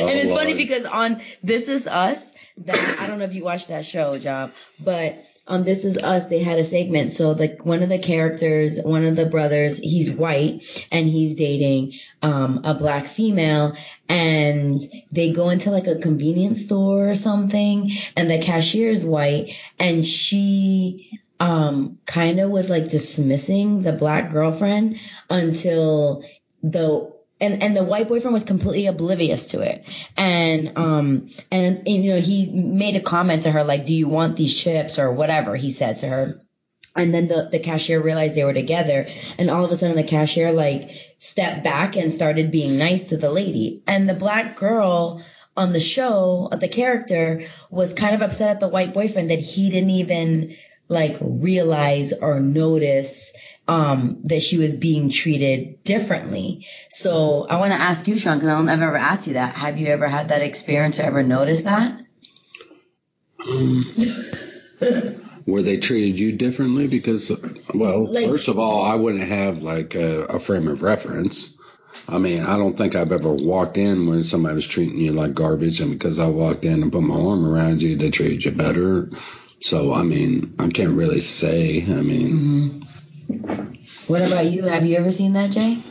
[0.00, 3.68] and it's funny because on This Is Us, that I don't know if you watched
[3.68, 7.10] that show, Job, but on This Is Us, they had a segment.
[7.12, 11.94] So like one of the characters, one of the brothers, he's white and he's dating
[12.22, 13.76] um, a black female,
[14.08, 19.54] and they go into like a convenience store or something, and the cashier is white,
[19.78, 24.98] and she um kind of was like dismissing the black girlfriend
[25.30, 26.22] until
[26.62, 29.84] the and and the white boyfriend was completely oblivious to it.
[30.16, 34.08] And um and, and you know he made a comment to her like do you
[34.08, 35.56] want these chips or whatever?
[35.56, 36.40] he said to her.
[36.96, 39.06] And then the, the cashier realized they were together.
[39.38, 43.16] And all of a sudden the cashier like stepped back and started being nice to
[43.16, 43.82] the lady.
[43.86, 45.22] And the black girl
[45.56, 49.70] on the show the character was kind of upset at the white boyfriend that he
[49.70, 50.56] didn't even
[50.88, 53.32] like realize or notice
[53.70, 56.66] um, that she was being treated differently.
[56.88, 59.54] So I want to ask you, Sean, because I don't I've ever asked you that.
[59.54, 62.00] Have you ever had that experience or ever noticed that?
[65.44, 67.30] Where they treated you differently because,
[67.72, 71.56] well, Like- first of all, I wouldn't have like a, a frame of reference.
[72.08, 75.32] I mean, I don't think I've ever walked in when somebody was treating you like
[75.32, 78.50] garbage, and because I walked in and put my arm around you, they treated you
[78.50, 79.10] better.
[79.60, 81.84] So, I mean, I can't really say.
[81.84, 82.82] I mean,
[84.06, 84.64] What about you?
[84.64, 85.82] Have you ever seen that, Jay?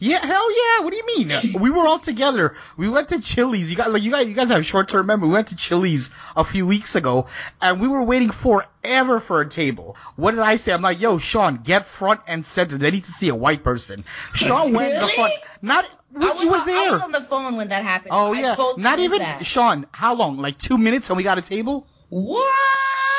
[0.00, 0.84] Yeah, hell yeah.
[0.84, 1.28] What do you mean?
[1.60, 2.54] we were all together.
[2.76, 3.68] We went to Chili's.
[3.68, 4.28] You got like you guys.
[4.28, 5.26] You guys have short term memory.
[5.28, 7.26] We went to Chili's a few weeks ago,
[7.60, 9.96] and we were waiting forever for a table.
[10.14, 10.72] What did I say?
[10.72, 12.78] I'm like, Yo, Sean, get front and center.
[12.78, 14.04] They need to see a white person.
[14.34, 15.14] Sean went in the Really?
[15.14, 15.32] front.
[15.62, 16.90] Not I was, you were on, I there.
[16.92, 18.12] was on the phone when that happened.
[18.14, 18.54] oh I yeah.
[18.54, 19.44] told Not even that.
[19.44, 19.86] Sean.
[19.92, 20.38] How long?
[20.38, 21.88] Like two minutes, and we got a table.
[22.08, 22.54] What?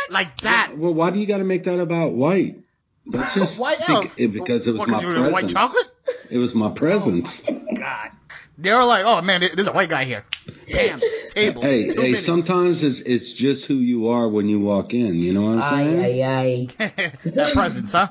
[0.10, 0.78] like that.
[0.78, 2.56] Well, why do you got to make that about white?
[3.10, 4.20] That's just White think- elf.
[4.20, 5.54] it- because it was What, my 'cause you were white presence.
[5.54, 5.92] chocolate?
[6.32, 7.42] It was my presence.
[7.42, 8.10] God.
[8.58, 10.26] They were like, oh man, there's a white guy here.
[10.68, 11.62] Damn, table.
[11.62, 12.26] Hey, two hey, minutes.
[12.26, 15.16] sometimes it's it's just who you are when you walk in.
[15.16, 16.00] You know what I'm saying?
[16.00, 17.12] Ay, ay, ay.
[17.24, 18.10] that presence, huh?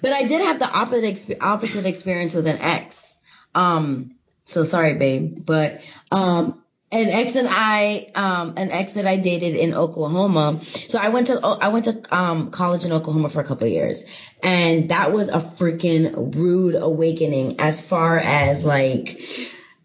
[0.00, 3.18] But I did have the opposite opposite experience with an ex.
[3.54, 4.14] Um,
[4.46, 6.59] so sorry, babe, but um,
[6.92, 10.60] an ex and I, um, an ex that I dated in Oklahoma.
[10.62, 13.72] So I went to I went to um college in Oklahoma for a couple of
[13.72, 14.04] years,
[14.42, 19.20] and that was a freaking rude awakening as far as like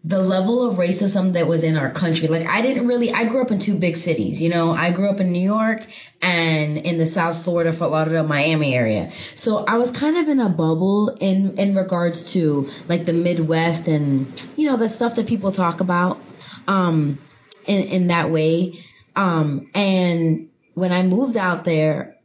[0.02, 2.28] the level of racism that was in our country.
[2.28, 4.72] Like I didn't really I grew up in two big cities, you know.
[4.72, 5.86] I grew up in New York
[6.22, 9.12] and in the South Florida, Fort Lauderdale, Miami area.
[9.34, 13.86] So I was kind of in a bubble in in regards to like the Midwest
[13.86, 16.20] and you know the stuff that people talk about
[16.68, 17.18] um
[17.66, 18.84] in in that way.
[19.14, 22.16] Um and when I moved out there,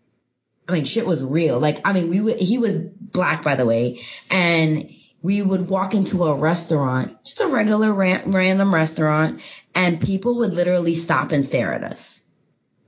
[0.67, 1.59] I mean, shit was real.
[1.59, 4.89] Like, I mean, we would, he was black, by the way, and
[5.21, 9.41] we would walk into a restaurant, just a regular ran, random restaurant,
[9.73, 12.21] and people would literally stop and stare at us.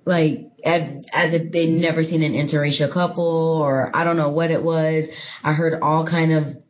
[0.05, 4.61] Like, as, if they'd never seen an interracial couple, or I don't know what it
[4.63, 5.09] was.
[5.43, 6.61] I heard all kind of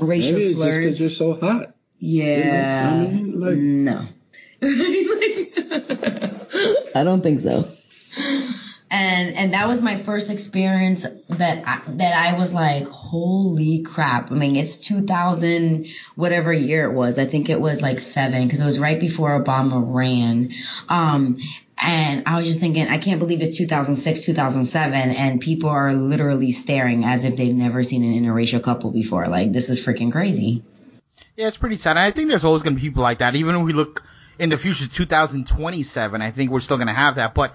[0.00, 0.78] racial Maybe it's just slurs.
[0.78, 1.74] because you're so hot.
[1.98, 2.90] Yeah.
[2.92, 4.06] I mean, like- no.
[6.94, 7.68] I don't think so.
[8.90, 14.30] And and that was my first experience that I, that I was like, holy crap!
[14.30, 17.18] I mean, it's 2000 whatever year it was.
[17.18, 20.52] I think it was like seven because it was right before Obama ran.
[20.88, 21.38] Um,
[21.82, 26.52] and I was just thinking, I can't believe it's 2006, 2007, and people are literally
[26.52, 29.26] staring as if they've never seen an interracial couple before.
[29.26, 30.62] Like, this is freaking crazy.
[31.36, 31.96] Yeah, it's pretty sad.
[31.96, 33.34] I think there's always going to be people like that.
[33.34, 34.04] Even when we look
[34.38, 37.34] in the future, 2027, I think we're still going to have that.
[37.34, 37.54] But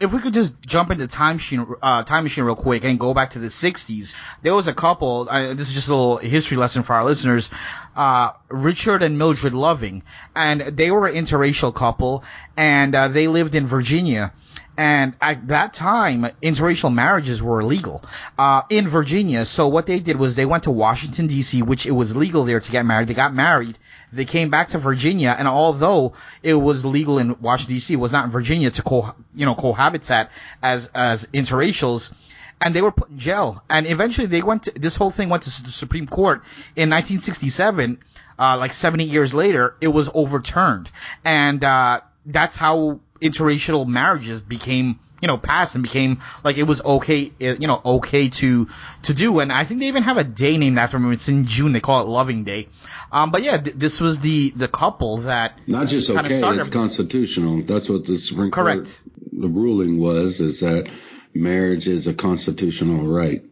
[0.00, 3.14] if we could just jump into time machine, uh, time machine real quick and go
[3.14, 5.26] back to the 60s, there was a couple.
[5.28, 7.50] Uh, this is just a little history lesson for our listeners.
[7.96, 10.04] Uh, Richard and Mildred Loving,
[10.36, 12.22] and they were an interracial couple,
[12.56, 14.32] and uh, they lived in Virginia.
[14.76, 18.04] And at that time, interracial marriages were illegal
[18.38, 19.44] uh, in Virginia.
[19.44, 22.60] So what they did was they went to Washington D.C., which it was legal there
[22.60, 23.08] to get married.
[23.08, 23.76] They got married.
[24.12, 28.12] They came back to Virginia, and although it was legal in Washington D.C., it was
[28.12, 30.30] not in Virginia to co you know cohabitat
[30.62, 32.12] as as interracials.
[32.60, 33.62] And they were put in jail.
[33.70, 34.64] And eventually, they went.
[34.64, 36.38] To, this whole thing went to the Supreme Court
[36.74, 37.98] in 1967.
[38.40, 40.92] Uh, like 70 years later, it was overturned,
[41.24, 46.80] and uh, that's how interracial marriages became you know passed and became like it was
[46.84, 48.68] okay you know okay to
[49.02, 51.44] to do and i think they even have a day named after them it's in
[51.46, 52.68] june they call it loving day
[53.10, 56.68] um but yeah th- this was the the couple that Not just okay, started- it's
[56.68, 57.62] constitutional.
[57.62, 59.02] That's what the Supreme Correct.
[59.02, 60.90] Court the ruling was is that
[61.34, 63.44] marriage is a constitutional right.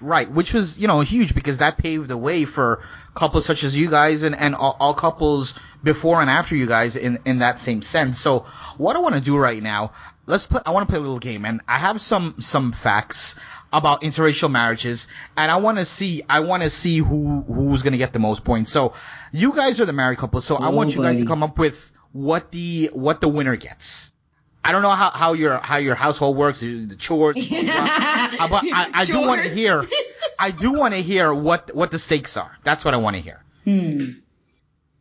[0.00, 2.80] Right, which was, you know, huge because that paved the way for
[3.16, 6.94] couples such as you guys and, and all, all couples before and after you guys
[6.94, 8.20] in, in that same sense.
[8.20, 9.90] So what I want to do right now,
[10.28, 13.34] let's play, I want to play a little game and I have some, some facts
[13.72, 17.92] about interracial marriages and I want to see, I want to see who, who's going
[17.92, 18.70] to get the most points.
[18.70, 18.92] So
[19.32, 20.40] you guys are the married couple.
[20.40, 23.56] So I Oh, want you guys to come up with what the, what the winner
[23.56, 24.12] gets.
[24.64, 27.36] I don't know how, how your how your household works, the chores.
[27.50, 29.82] Uh, but I, I do want to hear.
[30.38, 32.54] I do want to hear what what the stakes are.
[32.64, 33.42] That's what I want to hear.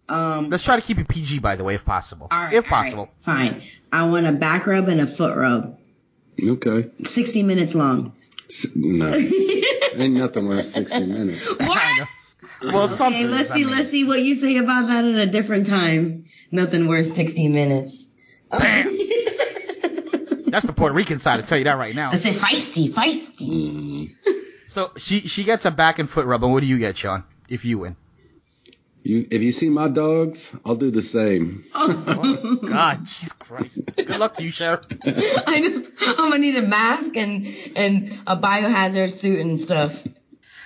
[0.09, 2.27] Um, Let's try to keep it PG, by the way, if possible.
[2.31, 3.09] all right, if right, possible.
[3.19, 3.61] fine.
[3.91, 5.77] I want a back rub and a foot rub.
[6.41, 6.89] Okay.
[7.03, 8.13] 60 minutes long.
[8.49, 9.13] S- No.
[9.95, 11.47] Ain't nothing worth 60 minutes.
[11.59, 12.71] I know.
[12.71, 13.23] Well, something.
[13.25, 13.63] Okay, let's I see.
[13.65, 16.25] mean, Let's see what you say about that at a different time.
[16.51, 18.05] Nothing worth 60 minutes.
[20.49, 21.39] That's the Puerto Rican side.
[21.39, 22.09] I'll tell you that right now.
[22.09, 23.49] I say feisty, feisty.
[23.49, 24.15] Mm.
[24.67, 27.23] So she she gets a back and foot rub, and what do you get, Sean?
[27.49, 27.95] If you win.
[29.07, 31.63] You, if you see my dogs, I'll do the same.
[31.73, 33.79] God, Jesus Christ.
[33.95, 34.81] Good luck to you, Sheriff.
[35.47, 35.87] I know.
[36.01, 37.47] I'm gonna need a mask and
[37.77, 40.05] and a biohazard suit and stuff.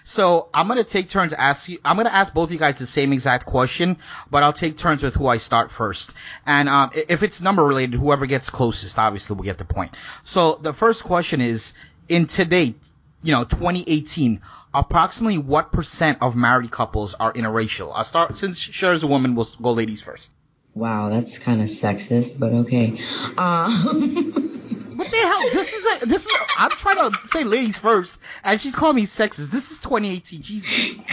[0.04, 1.78] So I'm gonna take turns ask you.
[1.86, 3.98] I'm gonna ask both of you guys the same exact question,
[4.32, 6.16] but I'll take turns with who I start first.
[6.44, 9.96] And um, if it's number related, whoever gets closest, obviously, will get the point.
[10.24, 11.76] So the first question is:
[12.10, 12.74] in today,
[13.22, 14.42] you know, 2018,
[14.74, 17.92] approximately what percent of married couples are interracial?
[17.94, 19.36] I'll start since Cher's a woman.
[19.36, 20.32] We'll go ladies first.
[20.74, 22.98] Wow, that's kind of sexist, but okay.
[23.38, 24.34] Um,
[25.02, 25.42] What the hell?
[25.52, 26.32] This is a, this is.
[26.32, 29.50] A, I'm trying to say ladies first, and she's calling me sexist.
[29.50, 30.44] This is 2018.
[30.44, 30.96] Jesus,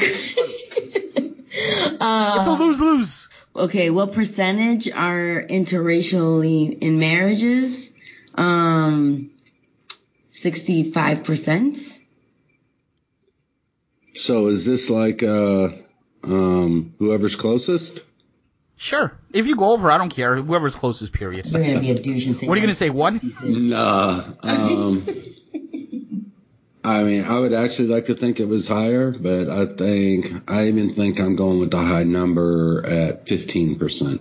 [1.50, 3.28] it's a lose lose.
[3.56, 7.90] okay, what percentage are interracially in marriages?
[8.34, 9.30] Um,
[10.28, 11.97] 65%.
[14.18, 15.68] So is this like uh,
[16.24, 18.00] um, whoever's closest?
[18.76, 19.12] Sure.
[19.32, 20.36] If you go over, I don't care.
[20.36, 21.46] Whoever's closest, period.
[21.46, 23.18] You're going to be a douche and say What are you gonna say, one?
[23.18, 23.58] 66.
[23.58, 24.24] Nah.
[24.42, 25.04] Um,
[26.84, 30.68] I mean, I would actually like to think it was higher, but I think I
[30.68, 34.20] even think I'm going with the high number at 15%.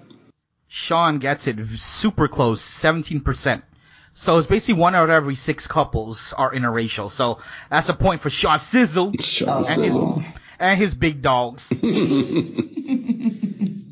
[0.68, 3.64] Sean gets it super close, 17%.
[4.20, 7.11] So it's basically one out of every six couples are interracial.
[7.11, 7.38] So
[7.70, 9.95] that's a point for Sean Sizzle and his,
[10.57, 11.65] and his big dogs.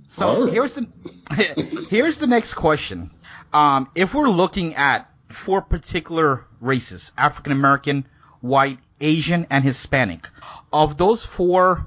[0.07, 0.87] so here's the
[1.91, 3.11] here's the next question.
[3.53, 8.07] Um, if we're looking at four particular races, African American,
[8.41, 10.27] white, Asian, and Hispanic,
[10.73, 11.85] of those four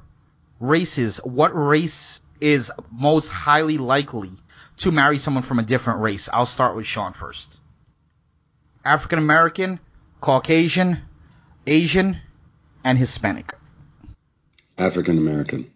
[0.61, 4.31] races, what race is most highly likely
[4.77, 6.29] to marry someone from a different race?
[6.33, 7.58] I'll start with Sean first.
[8.89, 9.81] African American,
[10.21, 10.99] Caucasian,
[11.67, 12.17] Asian,
[12.85, 13.53] and Hispanic.
[14.79, 15.71] African American.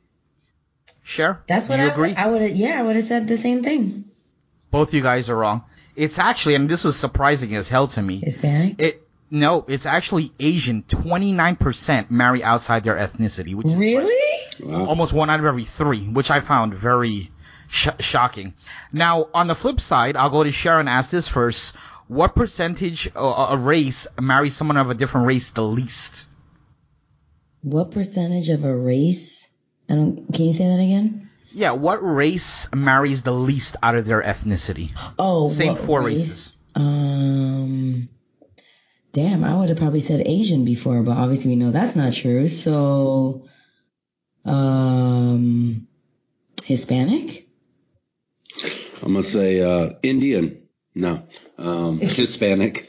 [1.04, 2.08] Cher, That's what do you I agree?
[2.10, 4.04] would, I would have, yeah, I would have said the same thing.
[4.70, 5.64] Both you guys are wrong.
[5.96, 8.20] It's actually, and this was surprising as hell to me.
[8.24, 8.80] Hispanic?
[8.80, 10.82] It no, it's actually Asian.
[10.84, 14.40] Twenty nine percent marry outside their ethnicity, which is Really?
[14.62, 14.86] Wow.
[14.86, 17.30] almost one out of every three, which I found very
[17.68, 18.54] sh- shocking.
[18.92, 20.86] Now, on the flip side, I'll go to Sharon.
[20.88, 21.74] Ask this first:
[22.08, 26.28] What percentage uh, a race marries someone of a different race the least?
[27.62, 29.48] What percentage of a race?
[29.88, 31.30] I don't, can you say that again?
[31.54, 34.90] Yeah, what race marries the least out of their ethnicity?
[35.18, 36.18] Oh, Same what four race?
[36.18, 36.58] races.
[36.74, 38.08] Um,
[39.12, 42.48] damn, I would have probably said Asian before, but obviously we know that's not true.
[42.48, 43.48] So,
[44.44, 45.86] um,
[46.64, 47.46] Hispanic?
[49.02, 50.61] I'm gonna say uh, Indian.
[50.94, 51.22] No,
[51.58, 52.88] um, Hispanic.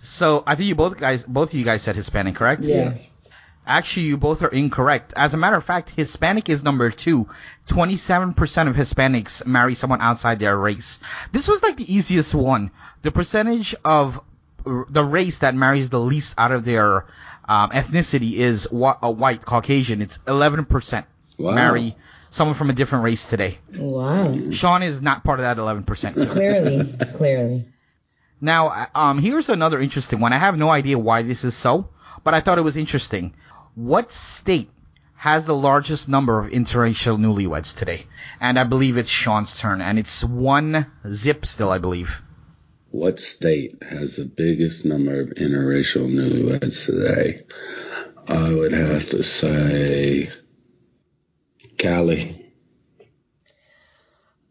[0.00, 2.62] So I think you both guys, both of you guys said Hispanic, correct?
[2.64, 2.96] Yeah.
[3.66, 5.14] Actually, you both are incorrect.
[5.16, 7.26] As a matter of fact, Hispanic is number two.
[7.66, 11.00] 27% of Hispanics marry someone outside their race.
[11.32, 12.70] This was like the easiest one.
[13.02, 14.20] The percentage of
[14.66, 17.06] r- the race that marries the least out of their
[17.48, 20.02] um, ethnicity is wh- a white Caucasian.
[20.02, 21.04] It's 11%
[21.38, 21.50] Wow.
[21.52, 21.96] marry
[22.34, 23.58] someone from a different race today.
[23.76, 24.50] Wow.
[24.50, 26.30] Sean is not part of that 11%.
[26.30, 27.64] Clearly, clearly.
[28.40, 30.32] Now, um, here's another interesting one.
[30.32, 31.90] I have no idea why this is so,
[32.24, 33.34] but I thought it was interesting.
[33.76, 34.68] What state
[35.14, 38.04] has the largest number of interracial newlyweds today?
[38.40, 42.20] And I believe it's Sean's turn, and it's one zip still, I believe.
[42.90, 47.44] What state has the biggest number of interracial newlyweds today?
[48.26, 50.30] I would have to say
[51.84, 52.40] Cali.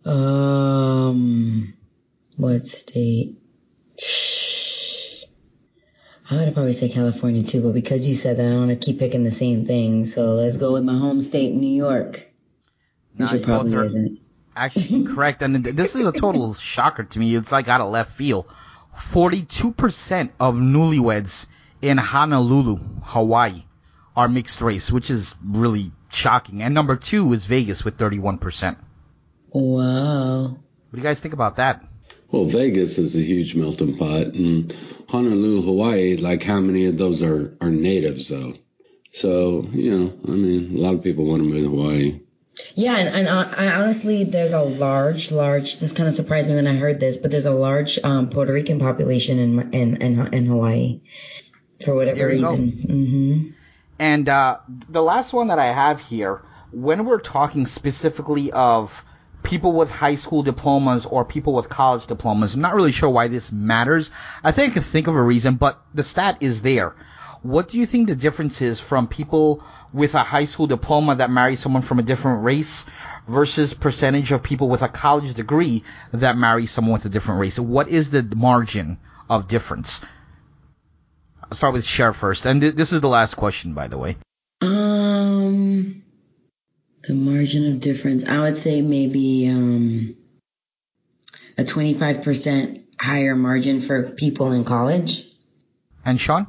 [0.05, 1.73] Um,
[2.37, 3.37] what state?
[6.29, 8.99] I would probably say California too, but because you said that, I want to keep
[8.99, 10.05] picking the same thing.
[10.05, 12.27] So let's go with my home state, New York.
[13.15, 14.19] Which Nah, it probably are- isn't.
[14.55, 15.41] Actually, correct.
[15.41, 17.35] And this is a total shocker to me.
[17.35, 18.45] It's like out of left field.
[18.95, 21.47] 42% of newlyweds
[21.81, 23.63] in Honolulu, Hawaii,
[24.15, 26.61] are mixed race, which is really shocking.
[26.61, 28.77] And number two is Vegas with 31%.
[29.51, 30.43] Wow.
[30.49, 30.57] What
[30.91, 31.83] do you guys think about that?
[32.31, 34.75] Well, Vegas is a huge melting pot, and
[35.07, 38.53] Honolulu, Hawaii, like how many of those are, are natives, though?
[39.11, 42.21] So, you know, I mean, a lot of people want to move to Hawaii.
[42.73, 45.77] Yeah, and, and uh, I honestly, there's a large, large.
[45.79, 48.51] This kind of surprised me when I heard this, but there's a large um, Puerto
[48.53, 51.01] Rican population in in in, in Hawaii
[51.85, 52.51] for whatever There you go.
[52.51, 52.71] reason.
[52.71, 53.49] hmm
[53.99, 54.57] And uh,
[54.89, 56.41] the last one that I have here,
[56.71, 59.05] when we're talking specifically of
[59.43, 63.27] people with high school diplomas or people with college diplomas, I'm not really sure why
[63.27, 64.09] this matters.
[64.43, 66.95] I think I can think of a reason, but the stat is there.
[67.43, 71.29] What do you think the difference is from people with a high school diploma that
[71.29, 72.85] marry someone from a different race
[73.27, 75.83] versus percentage of people with a college degree
[76.13, 77.59] that marry someone with a different race?
[77.59, 78.97] What is the margin
[79.29, 80.01] of difference?
[81.53, 84.17] I'll start with Cher first, and th- this is the last question, by the way.
[84.59, 86.03] Um,
[87.03, 90.15] the margin of difference, I would say maybe um
[91.59, 95.27] a 25% higher margin for people in college.
[96.03, 96.47] And Sean?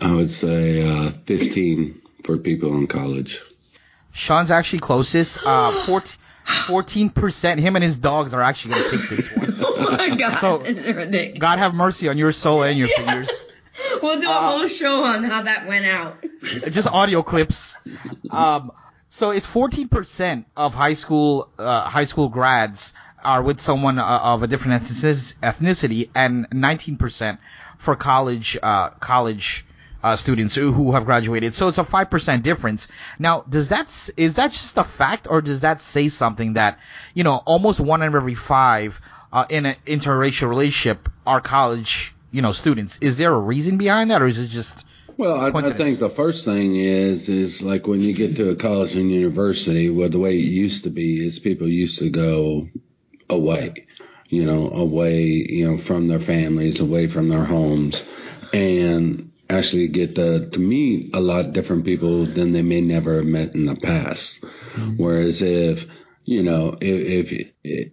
[0.00, 3.42] I would say uh, 15 for people in college.
[4.12, 5.40] Sean's actually closest.
[5.44, 5.72] Uh,
[6.68, 9.52] 14, percent Him and his dogs are actually going to take this one.
[9.78, 11.38] Oh my god, So- this is ridiculous.
[11.38, 13.44] God have mercy on your soul and your fingers.
[14.02, 16.18] We'll do a whole show on how that went out.
[16.70, 17.76] Just audio clips.
[18.30, 18.72] Um,
[19.08, 22.92] so it's 14% of high school uh, high school grads
[23.24, 27.38] are with someone uh, of a different ethnicity, and 19%
[27.76, 29.66] for college uh, college
[30.02, 31.54] uh, students who, have graduated.
[31.54, 32.88] So it's a five percent difference.
[33.18, 36.78] Now, does that is that just a fact, or does that say something that
[37.14, 39.00] you know almost one in every five
[39.32, 42.98] uh, in an interracial relationship are college you know students?
[43.00, 46.10] Is there a reason behind that, or is it just Well, I, I think the
[46.10, 50.18] first thing is is like when you get to a college and university, well, the
[50.18, 52.68] way it used to be is people used to go
[53.30, 53.86] away,
[54.28, 58.02] you know, away, you know, from their families, away from their homes,
[58.52, 63.26] and actually get to, to meet a lot different people than they may never have
[63.26, 64.42] met in the past.
[64.42, 65.02] Mm-hmm.
[65.02, 65.86] Whereas if,
[66.24, 67.92] you know, if, if,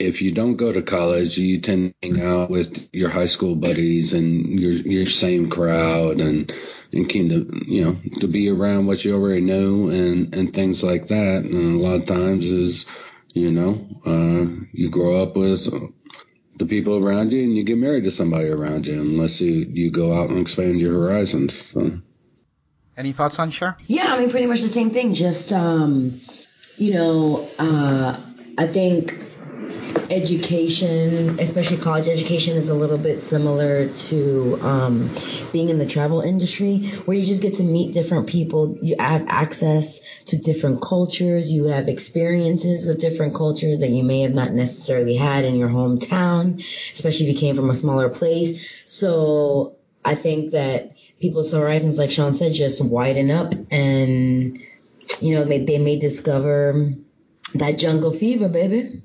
[0.00, 3.54] if you don't go to college, you tend to hang out with your high school
[3.54, 6.52] buddies and your your same crowd and
[6.92, 10.82] and kind of you know to be around what you already know and and things
[10.82, 11.44] like that.
[11.44, 12.86] And a lot of times is
[13.34, 15.68] you know uh, you grow up with
[16.56, 19.90] the people around you and you get married to somebody around you unless you you
[19.90, 21.70] go out and expand your horizons.
[21.72, 22.00] So.
[22.96, 23.76] any thoughts on Cher?
[23.86, 25.14] Yeah, I mean, pretty much the same thing.
[25.14, 26.20] Just, um,
[26.76, 28.18] you know, uh,
[28.58, 29.19] I think
[30.10, 35.10] education, especially college education, is a little bit similar to um,
[35.52, 38.76] being in the travel industry, where you just get to meet different people.
[38.82, 41.52] You have access to different cultures.
[41.52, 45.68] You have experiences with different cultures that you may have not necessarily had in your
[45.68, 46.58] hometown,
[46.92, 48.82] especially if you came from a smaller place.
[48.84, 54.58] So I think that people's horizons, like Sean said, just widen up and,
[55.20, 56.94] you know, they, they may discover
[57.54, 59.02] that jungle fever, baby.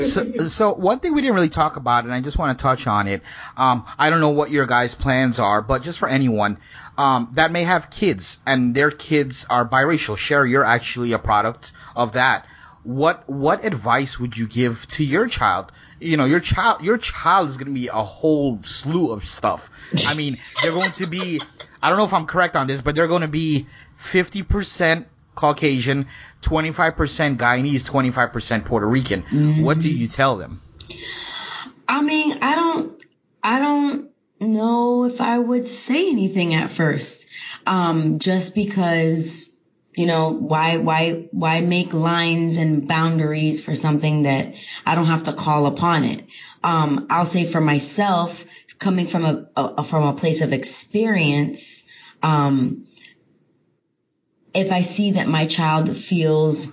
[0.00, 2.86] so, so one thing we didn't really talk about, and I just want to touch
[2.86, 3.22] on it.
[3.56, 6.58] Um, I don't know what your guys' plans are, but just for anyone
[6.96, 11.72] um, that may have kids and their kids are biracial, Sherry, you're actually a product
[11.96, 12.46] of that.
[12.82, 15.72] What what advice would you give to your child?
[16.00, 19.70] You know, your child your child is going to be a whole slew of stuff.
[20.06, 21.40] I mean, they're going to be.
[21.82, 23.66] I don't know if I'm correct on this, but they're going to be
[23.96, 26.06] fifty percent Caucasian,
[26.42, 29.22] 25% Guyanese, 25% Puerto Rican.
[29.62, 30.60] What do you tell them?
[31.88, 33.02] I mean, I don't,
[33.42, 34.10] I don't
[34.40, 37.26] know if I would say anything at first.
[37.66, 39.54] Um, just because,
[39.94, 44.54] you know, why, why, why make lines and boundaries for something that
[44.86, 46.26] I don't have to call upon it?
[46.62, 48.46] Um, I'll say for myself,
[48.78, 51.86] coming from a, a from a place of experience,
[52.22, 52.86] um,
[54.54, 56.72] if I see that my child feels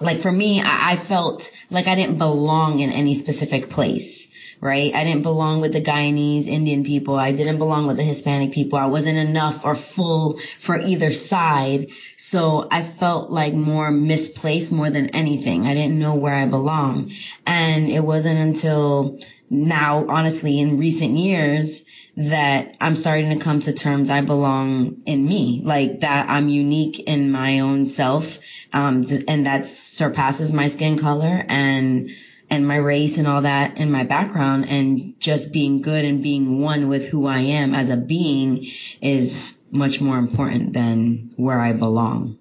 [0.00, 4.28] like for me, I, I felt like I didn't belong in any specific place,
[4.60, 4.92] right?
[4.92, 7.14] I didn't belong with the Guyanese Indian people.
[7.14, 8.78] I didn't belong with the Hispanic people.
[8.78, 11.90] I wasn't enough or full for either side.
[12.16, 15.66] So I felt like more misplaced more than anything.
[15.66, 17.12] I didn't know where I belong.
[17.46, 19.20] And it wasn't until
[19.50, 21.84] now, honestly, in recent years,
[22.16, 27.00] that I'm starting to come to terms I belong in me, like that I'm unique
[27.00, 28.38] in my own self,
[28.72, 32.10] um, and that surpasses my skin color and
[32.50, 36.60] and my race and all that and my background and just being good and being
[36.60, 38.68] one with who I am as a being
[39.00, 42.38] is much more important than where I belong.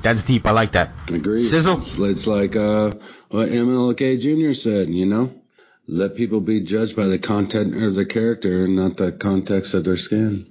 [0.00, 0.46] That's deep.
[0.46, 0.92] I like that.
[1.08, 1.42] Agree.
[1.42, 1.78] Sizzle?
[1.78, 2.92] It's, it's like uh,
[3.28, 4.54] what MLK Jr.
[4.54, 5.34] said, you know,
[5.88, 9.84] let people be judged by the content of their character and not the context of
[9.84, 10.46] their skin.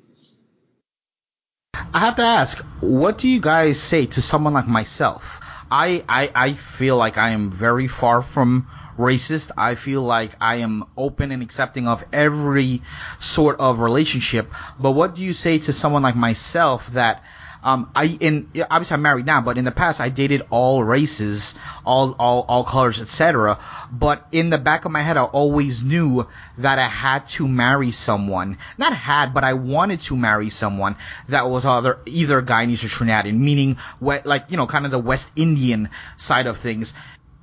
[1.94, 5.42] I have to ask, what do you guys say to someone like myself?
[5.72, 8.68] I, I, I feel like I am very far from
[8.98, 9.52] racist.
[9.58, 12.82] I feel like I am open and accepting of every
[13.20, 14.50] sort of relationship.
[14.80, 17.24] But what do you say to someone like myself that
[17.66, 21.56] um, I in obviously I'm married now, but in the past I dated all races,
[21.84, 23.58] all all all colors, etc.
[23.92, 26.28] But in the back of my head, I always knew
[26.60, 28.60] that I had to marry someone.
[28.78, 30.96] Not had, but I wanted to marry someone
[31.28, 35.00] that was either either Guyanese or Trinidadian, meaning what like you know kind of the
[35.00, 36.94] West Indian side of things.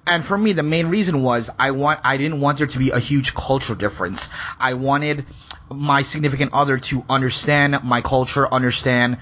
[0.06, 2.90] And for me, the main reason was I want I didn't want there to be
[2.90, 4.28] a huge cultural difference.
[4.60, 5.26] I wanted
[5.68, 9.18] my significant other to understand my culture, understand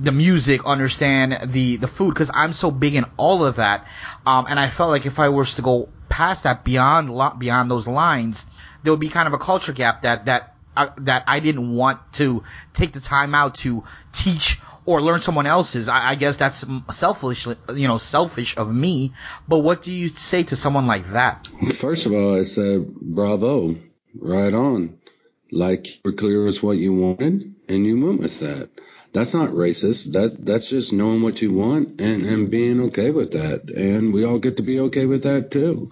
[0.00, 3.86] the music, understand the the food, because I'm so big in all of that.
[4.26, 7.86] Um, and I felt like if I was to go past that, beyond beyond those
[7.86, 8.46] lines,
[8.82, 12.00] there would be kind of a culture gap that that uh, that I didn't want
[12.14, 12.44] to
[12.74, 15.88] take the time out to teach or learn someone else's.
[15.88, 19.12] I, I guess that's selfish, you know, selfish of me.
[19.46, 21.48] But what do you say to someone like that?
[21.74, 23.76] First of all, I said bravo,
[24.18, 24.98] right on.
[25.50, 28.70] Like you're clear as what you wanted, and you went with that.
[29.12, 30.12] That's not racist.
[30.12, 33.70] That that's just knowing what you want and and being okay with that.
[33.70, 35.90] And we all get to be okay with that too.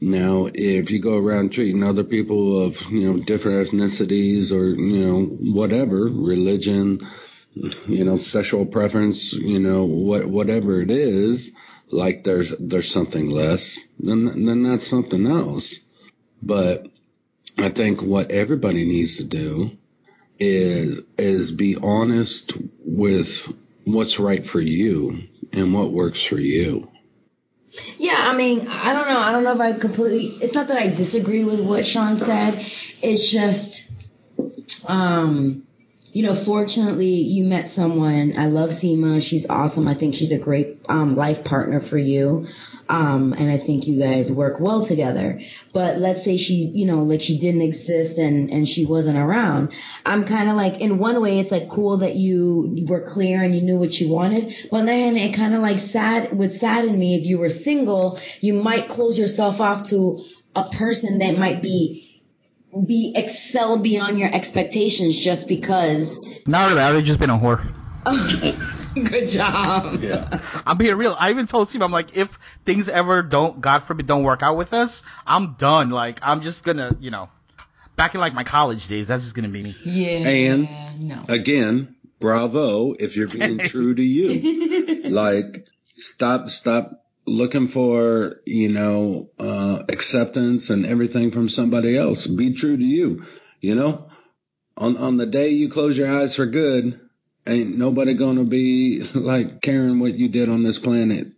[0.00, 5.06] Now, if you go around treating other people of, you know, different ethnicities or, you
[5.06, 7.06] know, whatever, religion,
[7.86, 11.52] you know, sexual preference, you know, what, whatever it is,
[11.90, 15.80] like there's, there's something less, then, then that's something else.
[16.42, 16.86] But
[17.56, 19.70] I think what everybody needs to do
[20.38, 22.52] is, is be honest
[22.84, 23.52] with
[23.84, 26.90] what's right for you and what works for you.
[27.98, 29.18] Yeah, I mean, I don't know.
[29.18, 30.26] I don't know if I completely.
[30.44, 32.54] It's not that I disagree with what Sean said.
[33.02, 33.90] It's just,
[34.88, 35.66] um,
[36.14, 38.34] you know, fortunately, you met someone.
[38.38, 39.20] I love Seema.
[39.20, 39.88] She's awesome.
[39.88, 42.46] I think she's a great um, life partner for you.
[42.88, 45.40] Um, and I think you guys work well together.
[45.72, 49.72] But let's say she, you know, like she didn't exist and, and she wasn't around.
[50.06, 53.52] I'm kind of like, in one way, it's like cool that you were clear and
[53.52, 54.54] you knew what you wanted.
[54.70, 58.54] But then it kind of like sad, would sadden me if you were single, you
[58.54, 60.22] might close yourself off to
[60.54, 62.03] a person that might be
[62.86, 66.26] be excel beyond your expectations just because.
[66.46, 66.80] Not really.
[66.80, 67.64] I've just been a whore.
[68.94, 70.00] Good job.
[70.02, 70.40] Yeah.
[70.66, 71.16] I'm being real.
[71.18, 74.56] I even told Steve, I'm like, if things ever don't, God forbid, don't work out
[74.56, 75.90] with us, I'm done.
[75.90, 77.28] Like, I'm just gonna, you know,
[77.96, 79.76] back in like my college days, that's just gonna be me.
[79.82, 80.28] Yeah.
[80.28, 80.68] And
[81.00, 81.24] no.
[81.28, 85.02] again, bravo if you're being true to you.
[85.10, 92.26] like, stop, stop looking for, you know, uh, acceptance and everything from somebody else.
[92.26, 93.24] Be true to you.
[93.60, 94.10] You know,
[94.76, 97.00] on, on the day you close your eyes for good,
[97.46, 101.28] ain't nobody gonna be like caring what you did on this planet.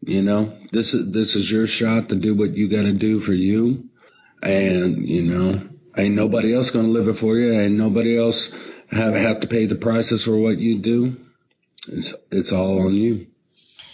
[0.00, 3.32] You know, this is, this is your shot to do what you gotta do for
[3.32, 3.88] you.
[4.40, 7.52] And, you know, ain't nobody else gonna live it for you.
[7.52, 8.56] Ain't nobody else
[8.90, 11.16] have, have to pay the prices for what you do.
[11.88, 13.26] It's, it's all on you.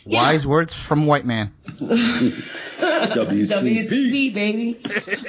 [0.07, 1.53] Wise words from white man.
[1.65, 3.49] WCP.
[3.49, 4.79] WCP, baby.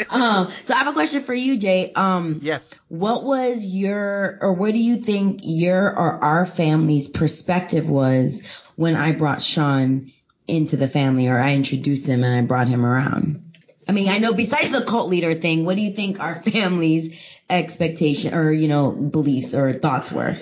[0.10, 1.92] um, so I have a question for you, Jay.
[1.94, 2.74] Um, Yes.
[2.90, 8.46] what was your, or what do you think your or our family's perspective was
[8.76, 10.12] when I brought Sean
[10.48, 13.42] into the family, or I introduced him and I brought him around?
[13.88, 17.20] I mean, I know besides the cult leader thing, what do you think our family's
[17.50, 20.38] expectation or you know beliefs or thoughts were?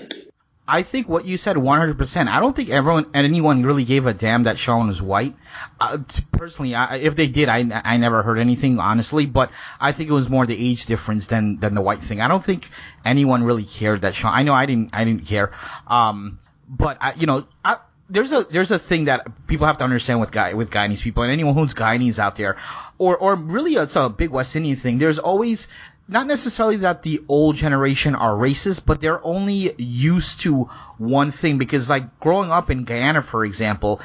[0.65, 2.27] I think what you said 100%.
[2.27, 5.35] I don't think everyone and anyone really gave a damn that Sean was white.
[5.79, 5.97] Uh,
[6.31, 10.13] personally, I, if they did, I, I never heard anything, honestly, but I think it
[10.13, 12.21] was more the age difference than, than the white thing.
[12.21, 12.69] I don't think
[13.03, 15.51] anyone really cared that Sean, I know I didn't, I didn't care.
[15.87, 16.39] Um,
[16.69, 20.21] but I, you know, I, there's a, there's a thing that people have to understand
[20.21, 22.55] with guy, with Guyanese people and anyone who's Guyanese out there,
[22.97, 24.97] or, or really it's a big West Indian thing.
[24.97, 25.67] There's always,
[26.07, 30.63] not necessarily that the old generation are racist, but they're only used to
[30.97, 34.01] one thing because like growing up in Guyana, for example,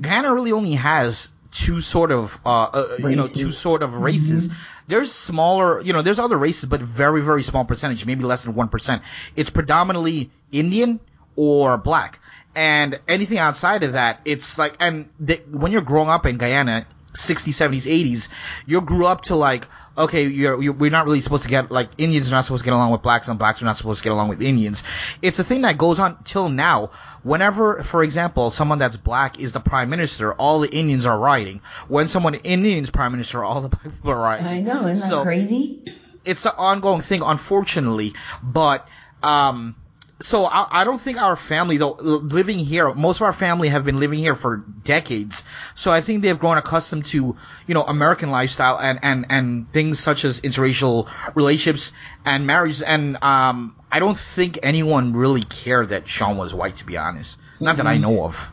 [0.00, 4.48] Guyana really only has two sort of, uh, uh you know, two sort of races.
[4.86, 8.54] There's smaller, you know, there's other races, but very, very small percentage, maybe less than
[8.54, 9.02] 1%.
[9.34, 11.00] It's predominantly Indian
[11.36, 12.20] or black.
[12.54, 16.86] And anything outside of that, it's like, and the, when you're growing up in Guyana,
[17.14, 18.28] 60s, 70s, 80s,
[18.66, 19.66] you grew up to like,
[19.96, 22.64] okay, you're, you're, we're not really supposed to get, like, Indians are not supposed to
[22.64, 24.82] get along with blacks and blacks are not supposed to get along with Indians.
[25.22, 26.90] It's a thing that goes on till now.
[27.22, 31.60] Whenever, for example, someone that's black is the prime minister, all the Indians are rioting.
[31.88, 34.46] When someone Indian is prime minister, all the black people are rioting.
[34.46, 35.82] I know, isn't that crazy?
[36.24, 38.14] it's an ongoing thing, unfortunately.
[38.42, 38.88] But
[39.22, 39.76] um,
[40.20, 43.84] so I, I don't think our family, though, living here, most of our family have
[43.84, 45.44] been living here for decades.
[45.74, 47.36] So I think they've grown accustomed to,
[47.66, 51.92] you know, American lifestyle and and and things such as interracial relationships
[52.24, 52.82] and marriages.
[52.82, 57.40] And um, I don't think anyone really cared that Sean was white, to be honest.
[57.60, 58.50] Not that I know of.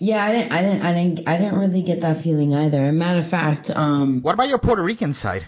[0.00, 2.90] Yeah, I didn't, I didn't, I didn't, I didn't really get that feeling either.
[2.92, 5.44] Matter of fact, um, What about your Puerto Rican side?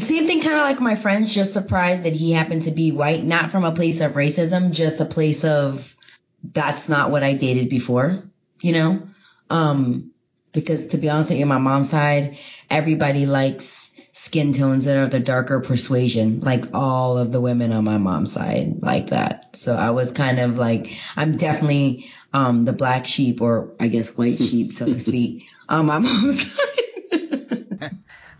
[0.00, 1.32] Same thing, kind of like my friends.
[1.32, 5.00] Just surprised that he happened to be white, not from a place of racism, just
[5.00, 5.94] a place of
[6.42, 8.22] that's not what I dated before,
[8.60, 9.08] you know.
[9.50, 10.12] Um,
[10.52, 12.38] because to be honest with you, my mom's side,
[12.70, 16.40] everybody likes skin tones that are the darker persuasion.
[16.40, 19.56] Like all of the women on my mom's side like that.
[19.56, 24.16] So I was kind of like, I'm definitely um the black sheep, or I guess
[24.16, 26.95] white sheep, so to speak, on my mom's side.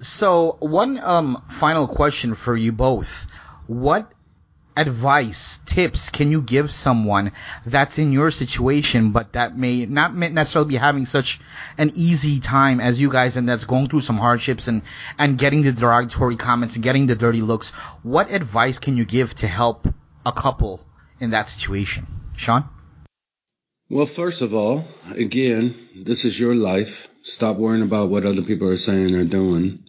[0.00, 3.26] So one um final question for you both.
[3.66, 4.12] What
[4.76, 7.32] advice, tips can you give someone
[7.64, 11.40] that's in your situation but that may not necessarily be having such
[11.78, 14.82] an easy time as you guys and that's going through some hardships and
[15.18, 17.70] and getting the derogatory comments and getting the dirty looks.
[18.02, 19.88] What advice can you give to help
[20.26, 20.84] a couple
[21.20, 22.06] in that situation?
[22.36, 22.68] Sean?
[23.88, 24.84] Well, first of all,
[25.14, 27.08] again, this is your life.
[27.22, 29.84] Stop worrying about what other people are saying or doing.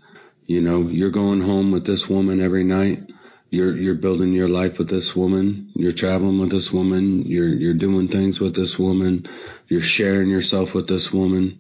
[0.47, 3.11] You know, you're going home with this woman every night.
[3.49, 5.71] You're you're building your life with this woman.
[5.75, 7.23] You're traveling with this woman.
[7.23, 9.27] You're you're doing things with this woman.
[9.67, 11.59] You're sharing yourself with this woman.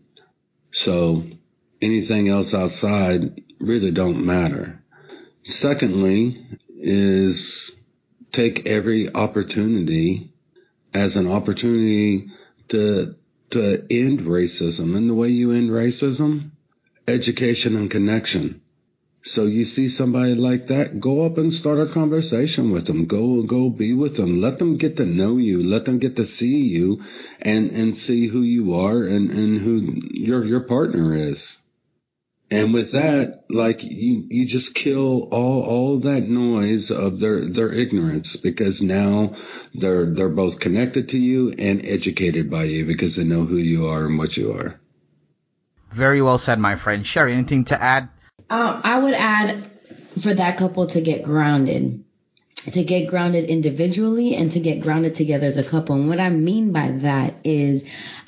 [0.71, 1.25] So
[1.81, 4.81] anything else outside really don't matter.
[5.43, 7.75] Secondly is
[8.31, 10.31] take every opportunity
[10.93, 12.31] as an opportunity
[12.69, 13.15] to
[13.49, 14.95] to end racism.
[14.95, 16.51] And the way you end racism,
[17.05, 18.61] education and connection.
[19.27, 23.05] So you see somebody like that, go up and start a conversation with them.
[23.07, 24.39] Go, go be with them.
[24.39, 25.63] Let them get to know you.
[25.63, 27.03] Let them get to see you
[27.41, 31.57] and, and see who you are and, and who your, your partner is.
[32.49, 37.73] And with that, like you, you just kill all, all that noise of their, their
[37.73, 39.35] ignorance because now
[39.73, 43.87] they're, they're both connected to you and educated by you because they know who you
[43.87, 44.79] are and what you are.
[45.91, 47.05] Very well said, my friend.
[47.05, 48.07] Sherry, anything to add?
[48.49, 49.69] Um, I would add
[50.21, 52.03] for that couple to get grounded,
[52.71, 55.95] to get grounded individually and to get grounded together as a couple.
[55.95, 57.83] And what I mean by that is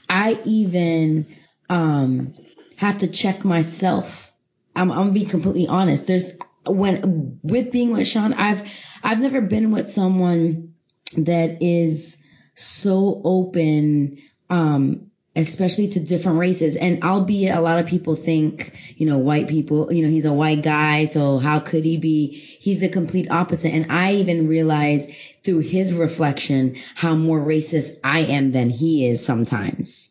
[0.10, 1.26] I even
[1.70, 2.34] um,
[2.78, 4.32] have to check myself.
[4.76, 6.08] I'm, I'm gonna be completely honest.
[6.08, 8.70] There's when with being with Sean, I've
[9.04, 10.74] I've never been with someone
[11.18, 12.18] that is
[12.54, 14.18] so open
[14.50, 16.76] um especially to different races.
[16.76, 20.34] And albeit a lot of people think, you know, white people, you know, he's a
[20.34, 22.28] white guy, so how could he be?
[22.28, 23.74] He's the complete opposite.
[23.74, 25.12] And I even realized
[25.44, 30.10] through his reflection how more racist I am than he is sometimes.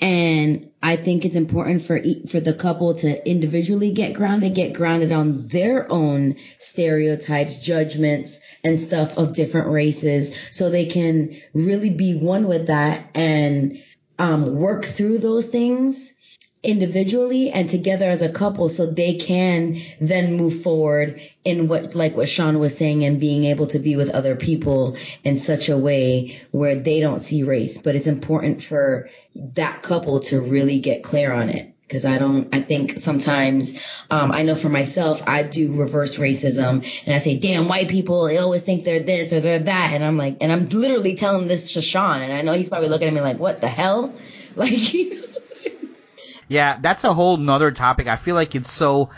[0.00, 5.12] And I think it's important for for the couple to individually get grounded, get grounded
[5.12, 12.16] on their own stereotypes, judgments, and stuff of different races, so they can really be
[12.16, 13.82] one with that and
[14.18, 16.14] um, work through those things
[16.62, 22.16] individually and together as a couple so they can then move forward in what like
[22.16, 25.78] what Sean was saying and being able to be with other people in such a
[25.78, 27.78] way where they don't see race.
[27.78, 32.54] But it's important for that couple to really get clear on it because I don't,
[32.54, 33.80] I think sometimes,
[34.10, 38.26] um, I know for myself, I do reverse racism and I say, damn, white people,
[38.26, 39.92] they always think they're this or they're that.
[39.94, 42.90] And I'm like, and I'm literally telling this to Sean and I know he's probably
[42.90, 44.14] looking at me like, what the hell?
[44.56, 45.26] Like, you know?
[46.48, 48.08] Yeah, that's a whole nother topic.
[48.08, 49.10] I feel like it's so,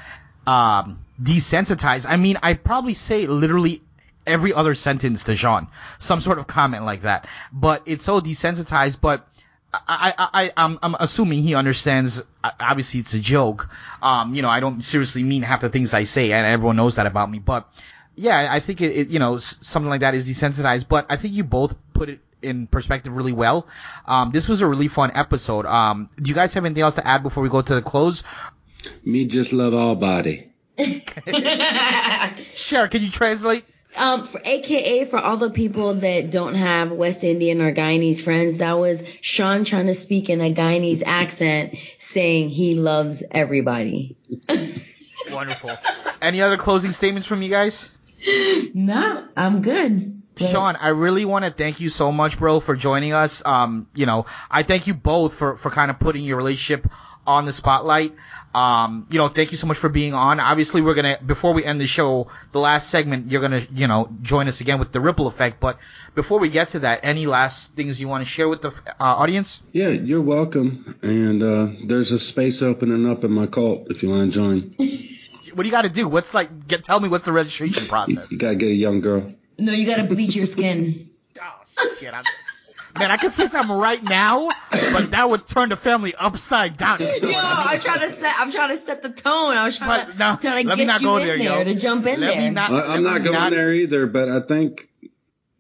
[0.46, 2.04] um, desensitized.
[2.06, 3.80] I mean, I probably say literally
[4.26, 5.68] every other sentence to Sean,
[5.98, 9.26] some sort of comment like that, but it's so desensitized, but
[9.72, 12.22] I, I, I, I'm, I'm assuming he understands.
[12.42, 13.68] Obviously, it's a joke.
[14.02, 16.96] Um, you know, I don't seriously mean half the things I say, and everyone knows
[16.96, 17.38] that about me.
[17.38, 17.68] But
[18.16, 20.88] yeah, I think it, it you know, something like that is desensitized.
[20.88, 23.66] But I think you both put it in perspective really well.
[24.06, 25.66] Um, this was a really fun episode.
[25.66, 28.22] Um, do you guys have anything else to add before we go to the close?
[29.04, 30.48] Me just love all body.
[32.54, 32.88] Sure.
[32.88, 33.64] Can you translate?
[33.98, 38.58] Um, for AKA for all the people that don't have West Indian or Guyanese friends,
[38.58, 44.16] that was Sean trying to speak in a Guyanese accent saying he loves everybody.
[45.32, 45.70] Wonderful.
[46.22, 47.90] Any other closing statements from you guys?
[48.74, 50.22] No, I'm good.
[50.36, 53.44] Sean, I really want to thank you so much, bro, for joining us.
[53.44, 56.90] Um, you know, I thank you both for, for kind of putting your relationship
[57.26, 58.14] on the spotlight.
[58.54, 60.40] Um, you know, thank you so much for being on.
[60.40, 64.08] Obviously, we're gonna before we end the show, the last segment, you're gonna you know
[64.22, 65.60] join us again with the ripple effect.
[65.60, 65.78] But
[66.14, 68.94] before we get to that, any last things you want to share with the uh,
[68.98, 69.62] audience?
[69.72, 70.98] Yeah, you're welcome.
[71.02, 74.74] And uh, there's a space opening up in my cult if you want to join.
[75.52, 76.06] What do you got to do?
[76.06, 76.68] What's like?
[76.68, 78.30] Get tell me what's the registration process?
[78.30, 79.26] You gotta get a young girl.
[79.58, 81.08] No, you gotta bleach your skin.
[81.42, 82.24] Oh, shit, I'm,
[83.00, 84.48] man, I can say something right now,
[84.92, 87.00] but that would turn the family upside down.
[87.00, 88.34] Yo, I'm trying to set.
[88.38, 89.56] I'm trying to set the tone.
[89.56, 91.26] I was trying But to, no, trying to let me get not you go in
[91.26, 92.52] there, there, to jump in Let me there.
[92.52, 94.88] not- I, I'm not going not- there either, but I think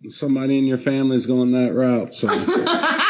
[0.08, 2.14] somebody in your family is going that route.
[2.14, 2.28] So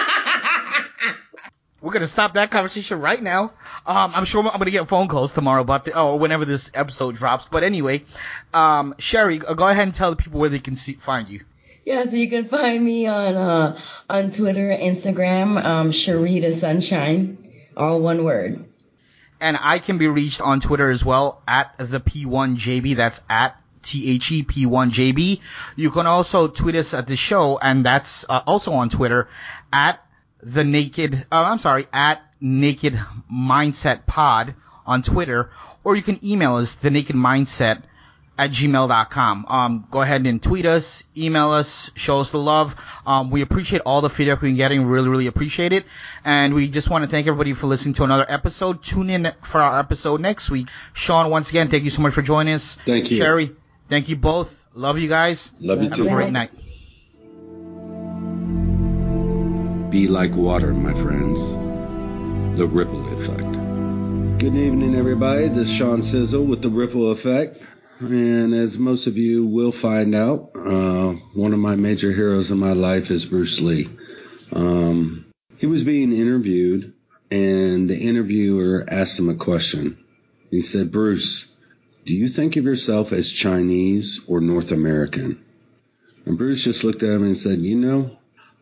[1.82, 3.52] We're gonna stop that conversation right now.
[3.86, 7.14] Um, I'm sure I'm gonna get phone calls tomorrow about the or whenever this episode
[7.14, 7.46] drops.
[7.50, 8.04] But anyway,
[8.52, 11.40] um, Sherry, go ahead and tell the people where they can see, find you.
[11.90, 13.76] Yeah, so you can find me on uh
[14.08, 17.36] on Twitter, Instagram, um, Sherida Sunshine,
[17.76, 18.64] all one word.
[19.40, 22.94] And I can be reached on Twitter as well at the P1JB.
[22.94, 25.40] That's at T-H-E-P1JB.
[25.74, 29.26] You can also tweet us at the show, and that's uh, also on Twitter
[29.72, 29.98] at
[30.44, 32.94] the Naked, uh, I'm sorry, at Naked
[33.28, 34.54] Mindset Pod
[34.86, 35.50] on Twitter,
[35.82, 37.82] or you can email us, the Naked Mindset
[38.40, 39.44] at gmail.com.
[39.48, 42.74] Um, go ahead and tweet us, email us, show us the love.
[43.04, 44.86] Um, we appreciate all the feedback we're getting.
[44.86, 45.84] Really, really appreciate it.
[46.24, 48.82] And we just want to thank everybody for listening to another episode.
[48.82, 50.68] Tune in for our episode next week.
[50.94, 52.78] Sean, once again, thank you so much for joining us.
[52.86, 53.18] Thank you.
[53.18, 53.54] Sherry,
[53.90, 54.64] thank you both.
[54.72, 55.52] Love you guys.
[55.60, 56.04] Love you Have too.
[56.04, 56.50] Have a great night.
[59.90, 61.38] Be like water, my friends.
[62.58, 63.52] The ripple effect.
[64.38, 65.48] Good evening, everybody.
[65.48, 67.62] This is Sean Sizzle with the Ripple Effect.
[68.00, 72.58] And as most of you will find out, uh, one of my major heroes in
[72.58, 73.90] my life is Bruce Lee.
[74.52, 75.26] Um,
[75.58, 76.94] he was being interviewed,
[77.30, 79.98] and the interviewer asked him a question.
[80.50, 81.52] He said, Bruce,
[82.06, 85.44] do you think of yourself as Chinese or North American?
[86.24, 88.16] And Bruce just looked at him and said, You know,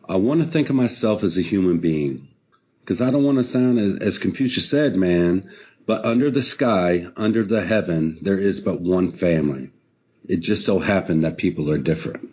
[0.07, 2.27] I want to think of myself as a human being
[2.89, 5.51] because I don't want to sound as, as Confucius said, man,
[5.85, 9.69] but under the sky, under the heaven, there is but one family.
[10.27, 12.31] It just so happened that people are different.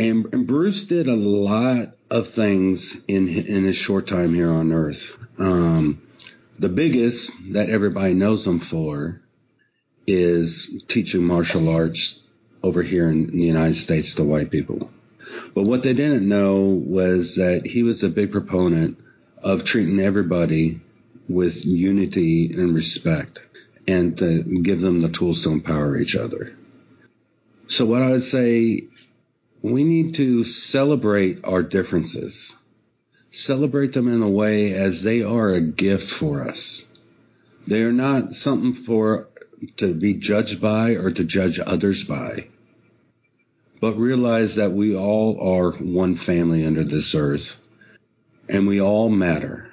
[0.00, 4.72] And, and Bruce did a lot of things in in his short time here on
[4.72, 5.16] Earth.
[5.38, 6.02] Um,
[6.58, 9.22] the biggest that everybody knows him for
[10.08, 12.26] is teaching martial arts
[12.60, 14.90] over here in the United States to white people.
[15.54, 18.98] But what they didn't know was that he was a big proponent
[19.42, 20.80] of treating everybody
[21.28, 23.40] with unity and respect
[23.86, 26.56] and to give them the tools to empower each other.
[27.68, 28.84] So what I would say,
[29.62, 32.54] we need to celebrate our differences.
[33.30, 36.84] Celebrate them in a way as they are a gift for us.
[37.66, 39.28] They are not something for
[39.78, 42.48] to be judged by or to judge others by
[43.82, 47.58] but realize that we all are one family under this earth
[48.52, 49.66] and we all matter.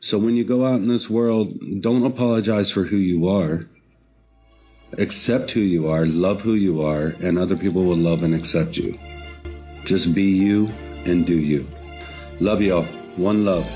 [0.00, 3.66] So when you go out in this world, don't apologize for who you are.
[4.98, 8.76] Accept who you are, love who you are, and other people will love and accept
[8.76, 8.98] you.
[9.84, 10.70] Just be you
[11.06, 11.66] and do you.
[12.40, 12.84] Love y'all.
[13.16, 13.66] One love.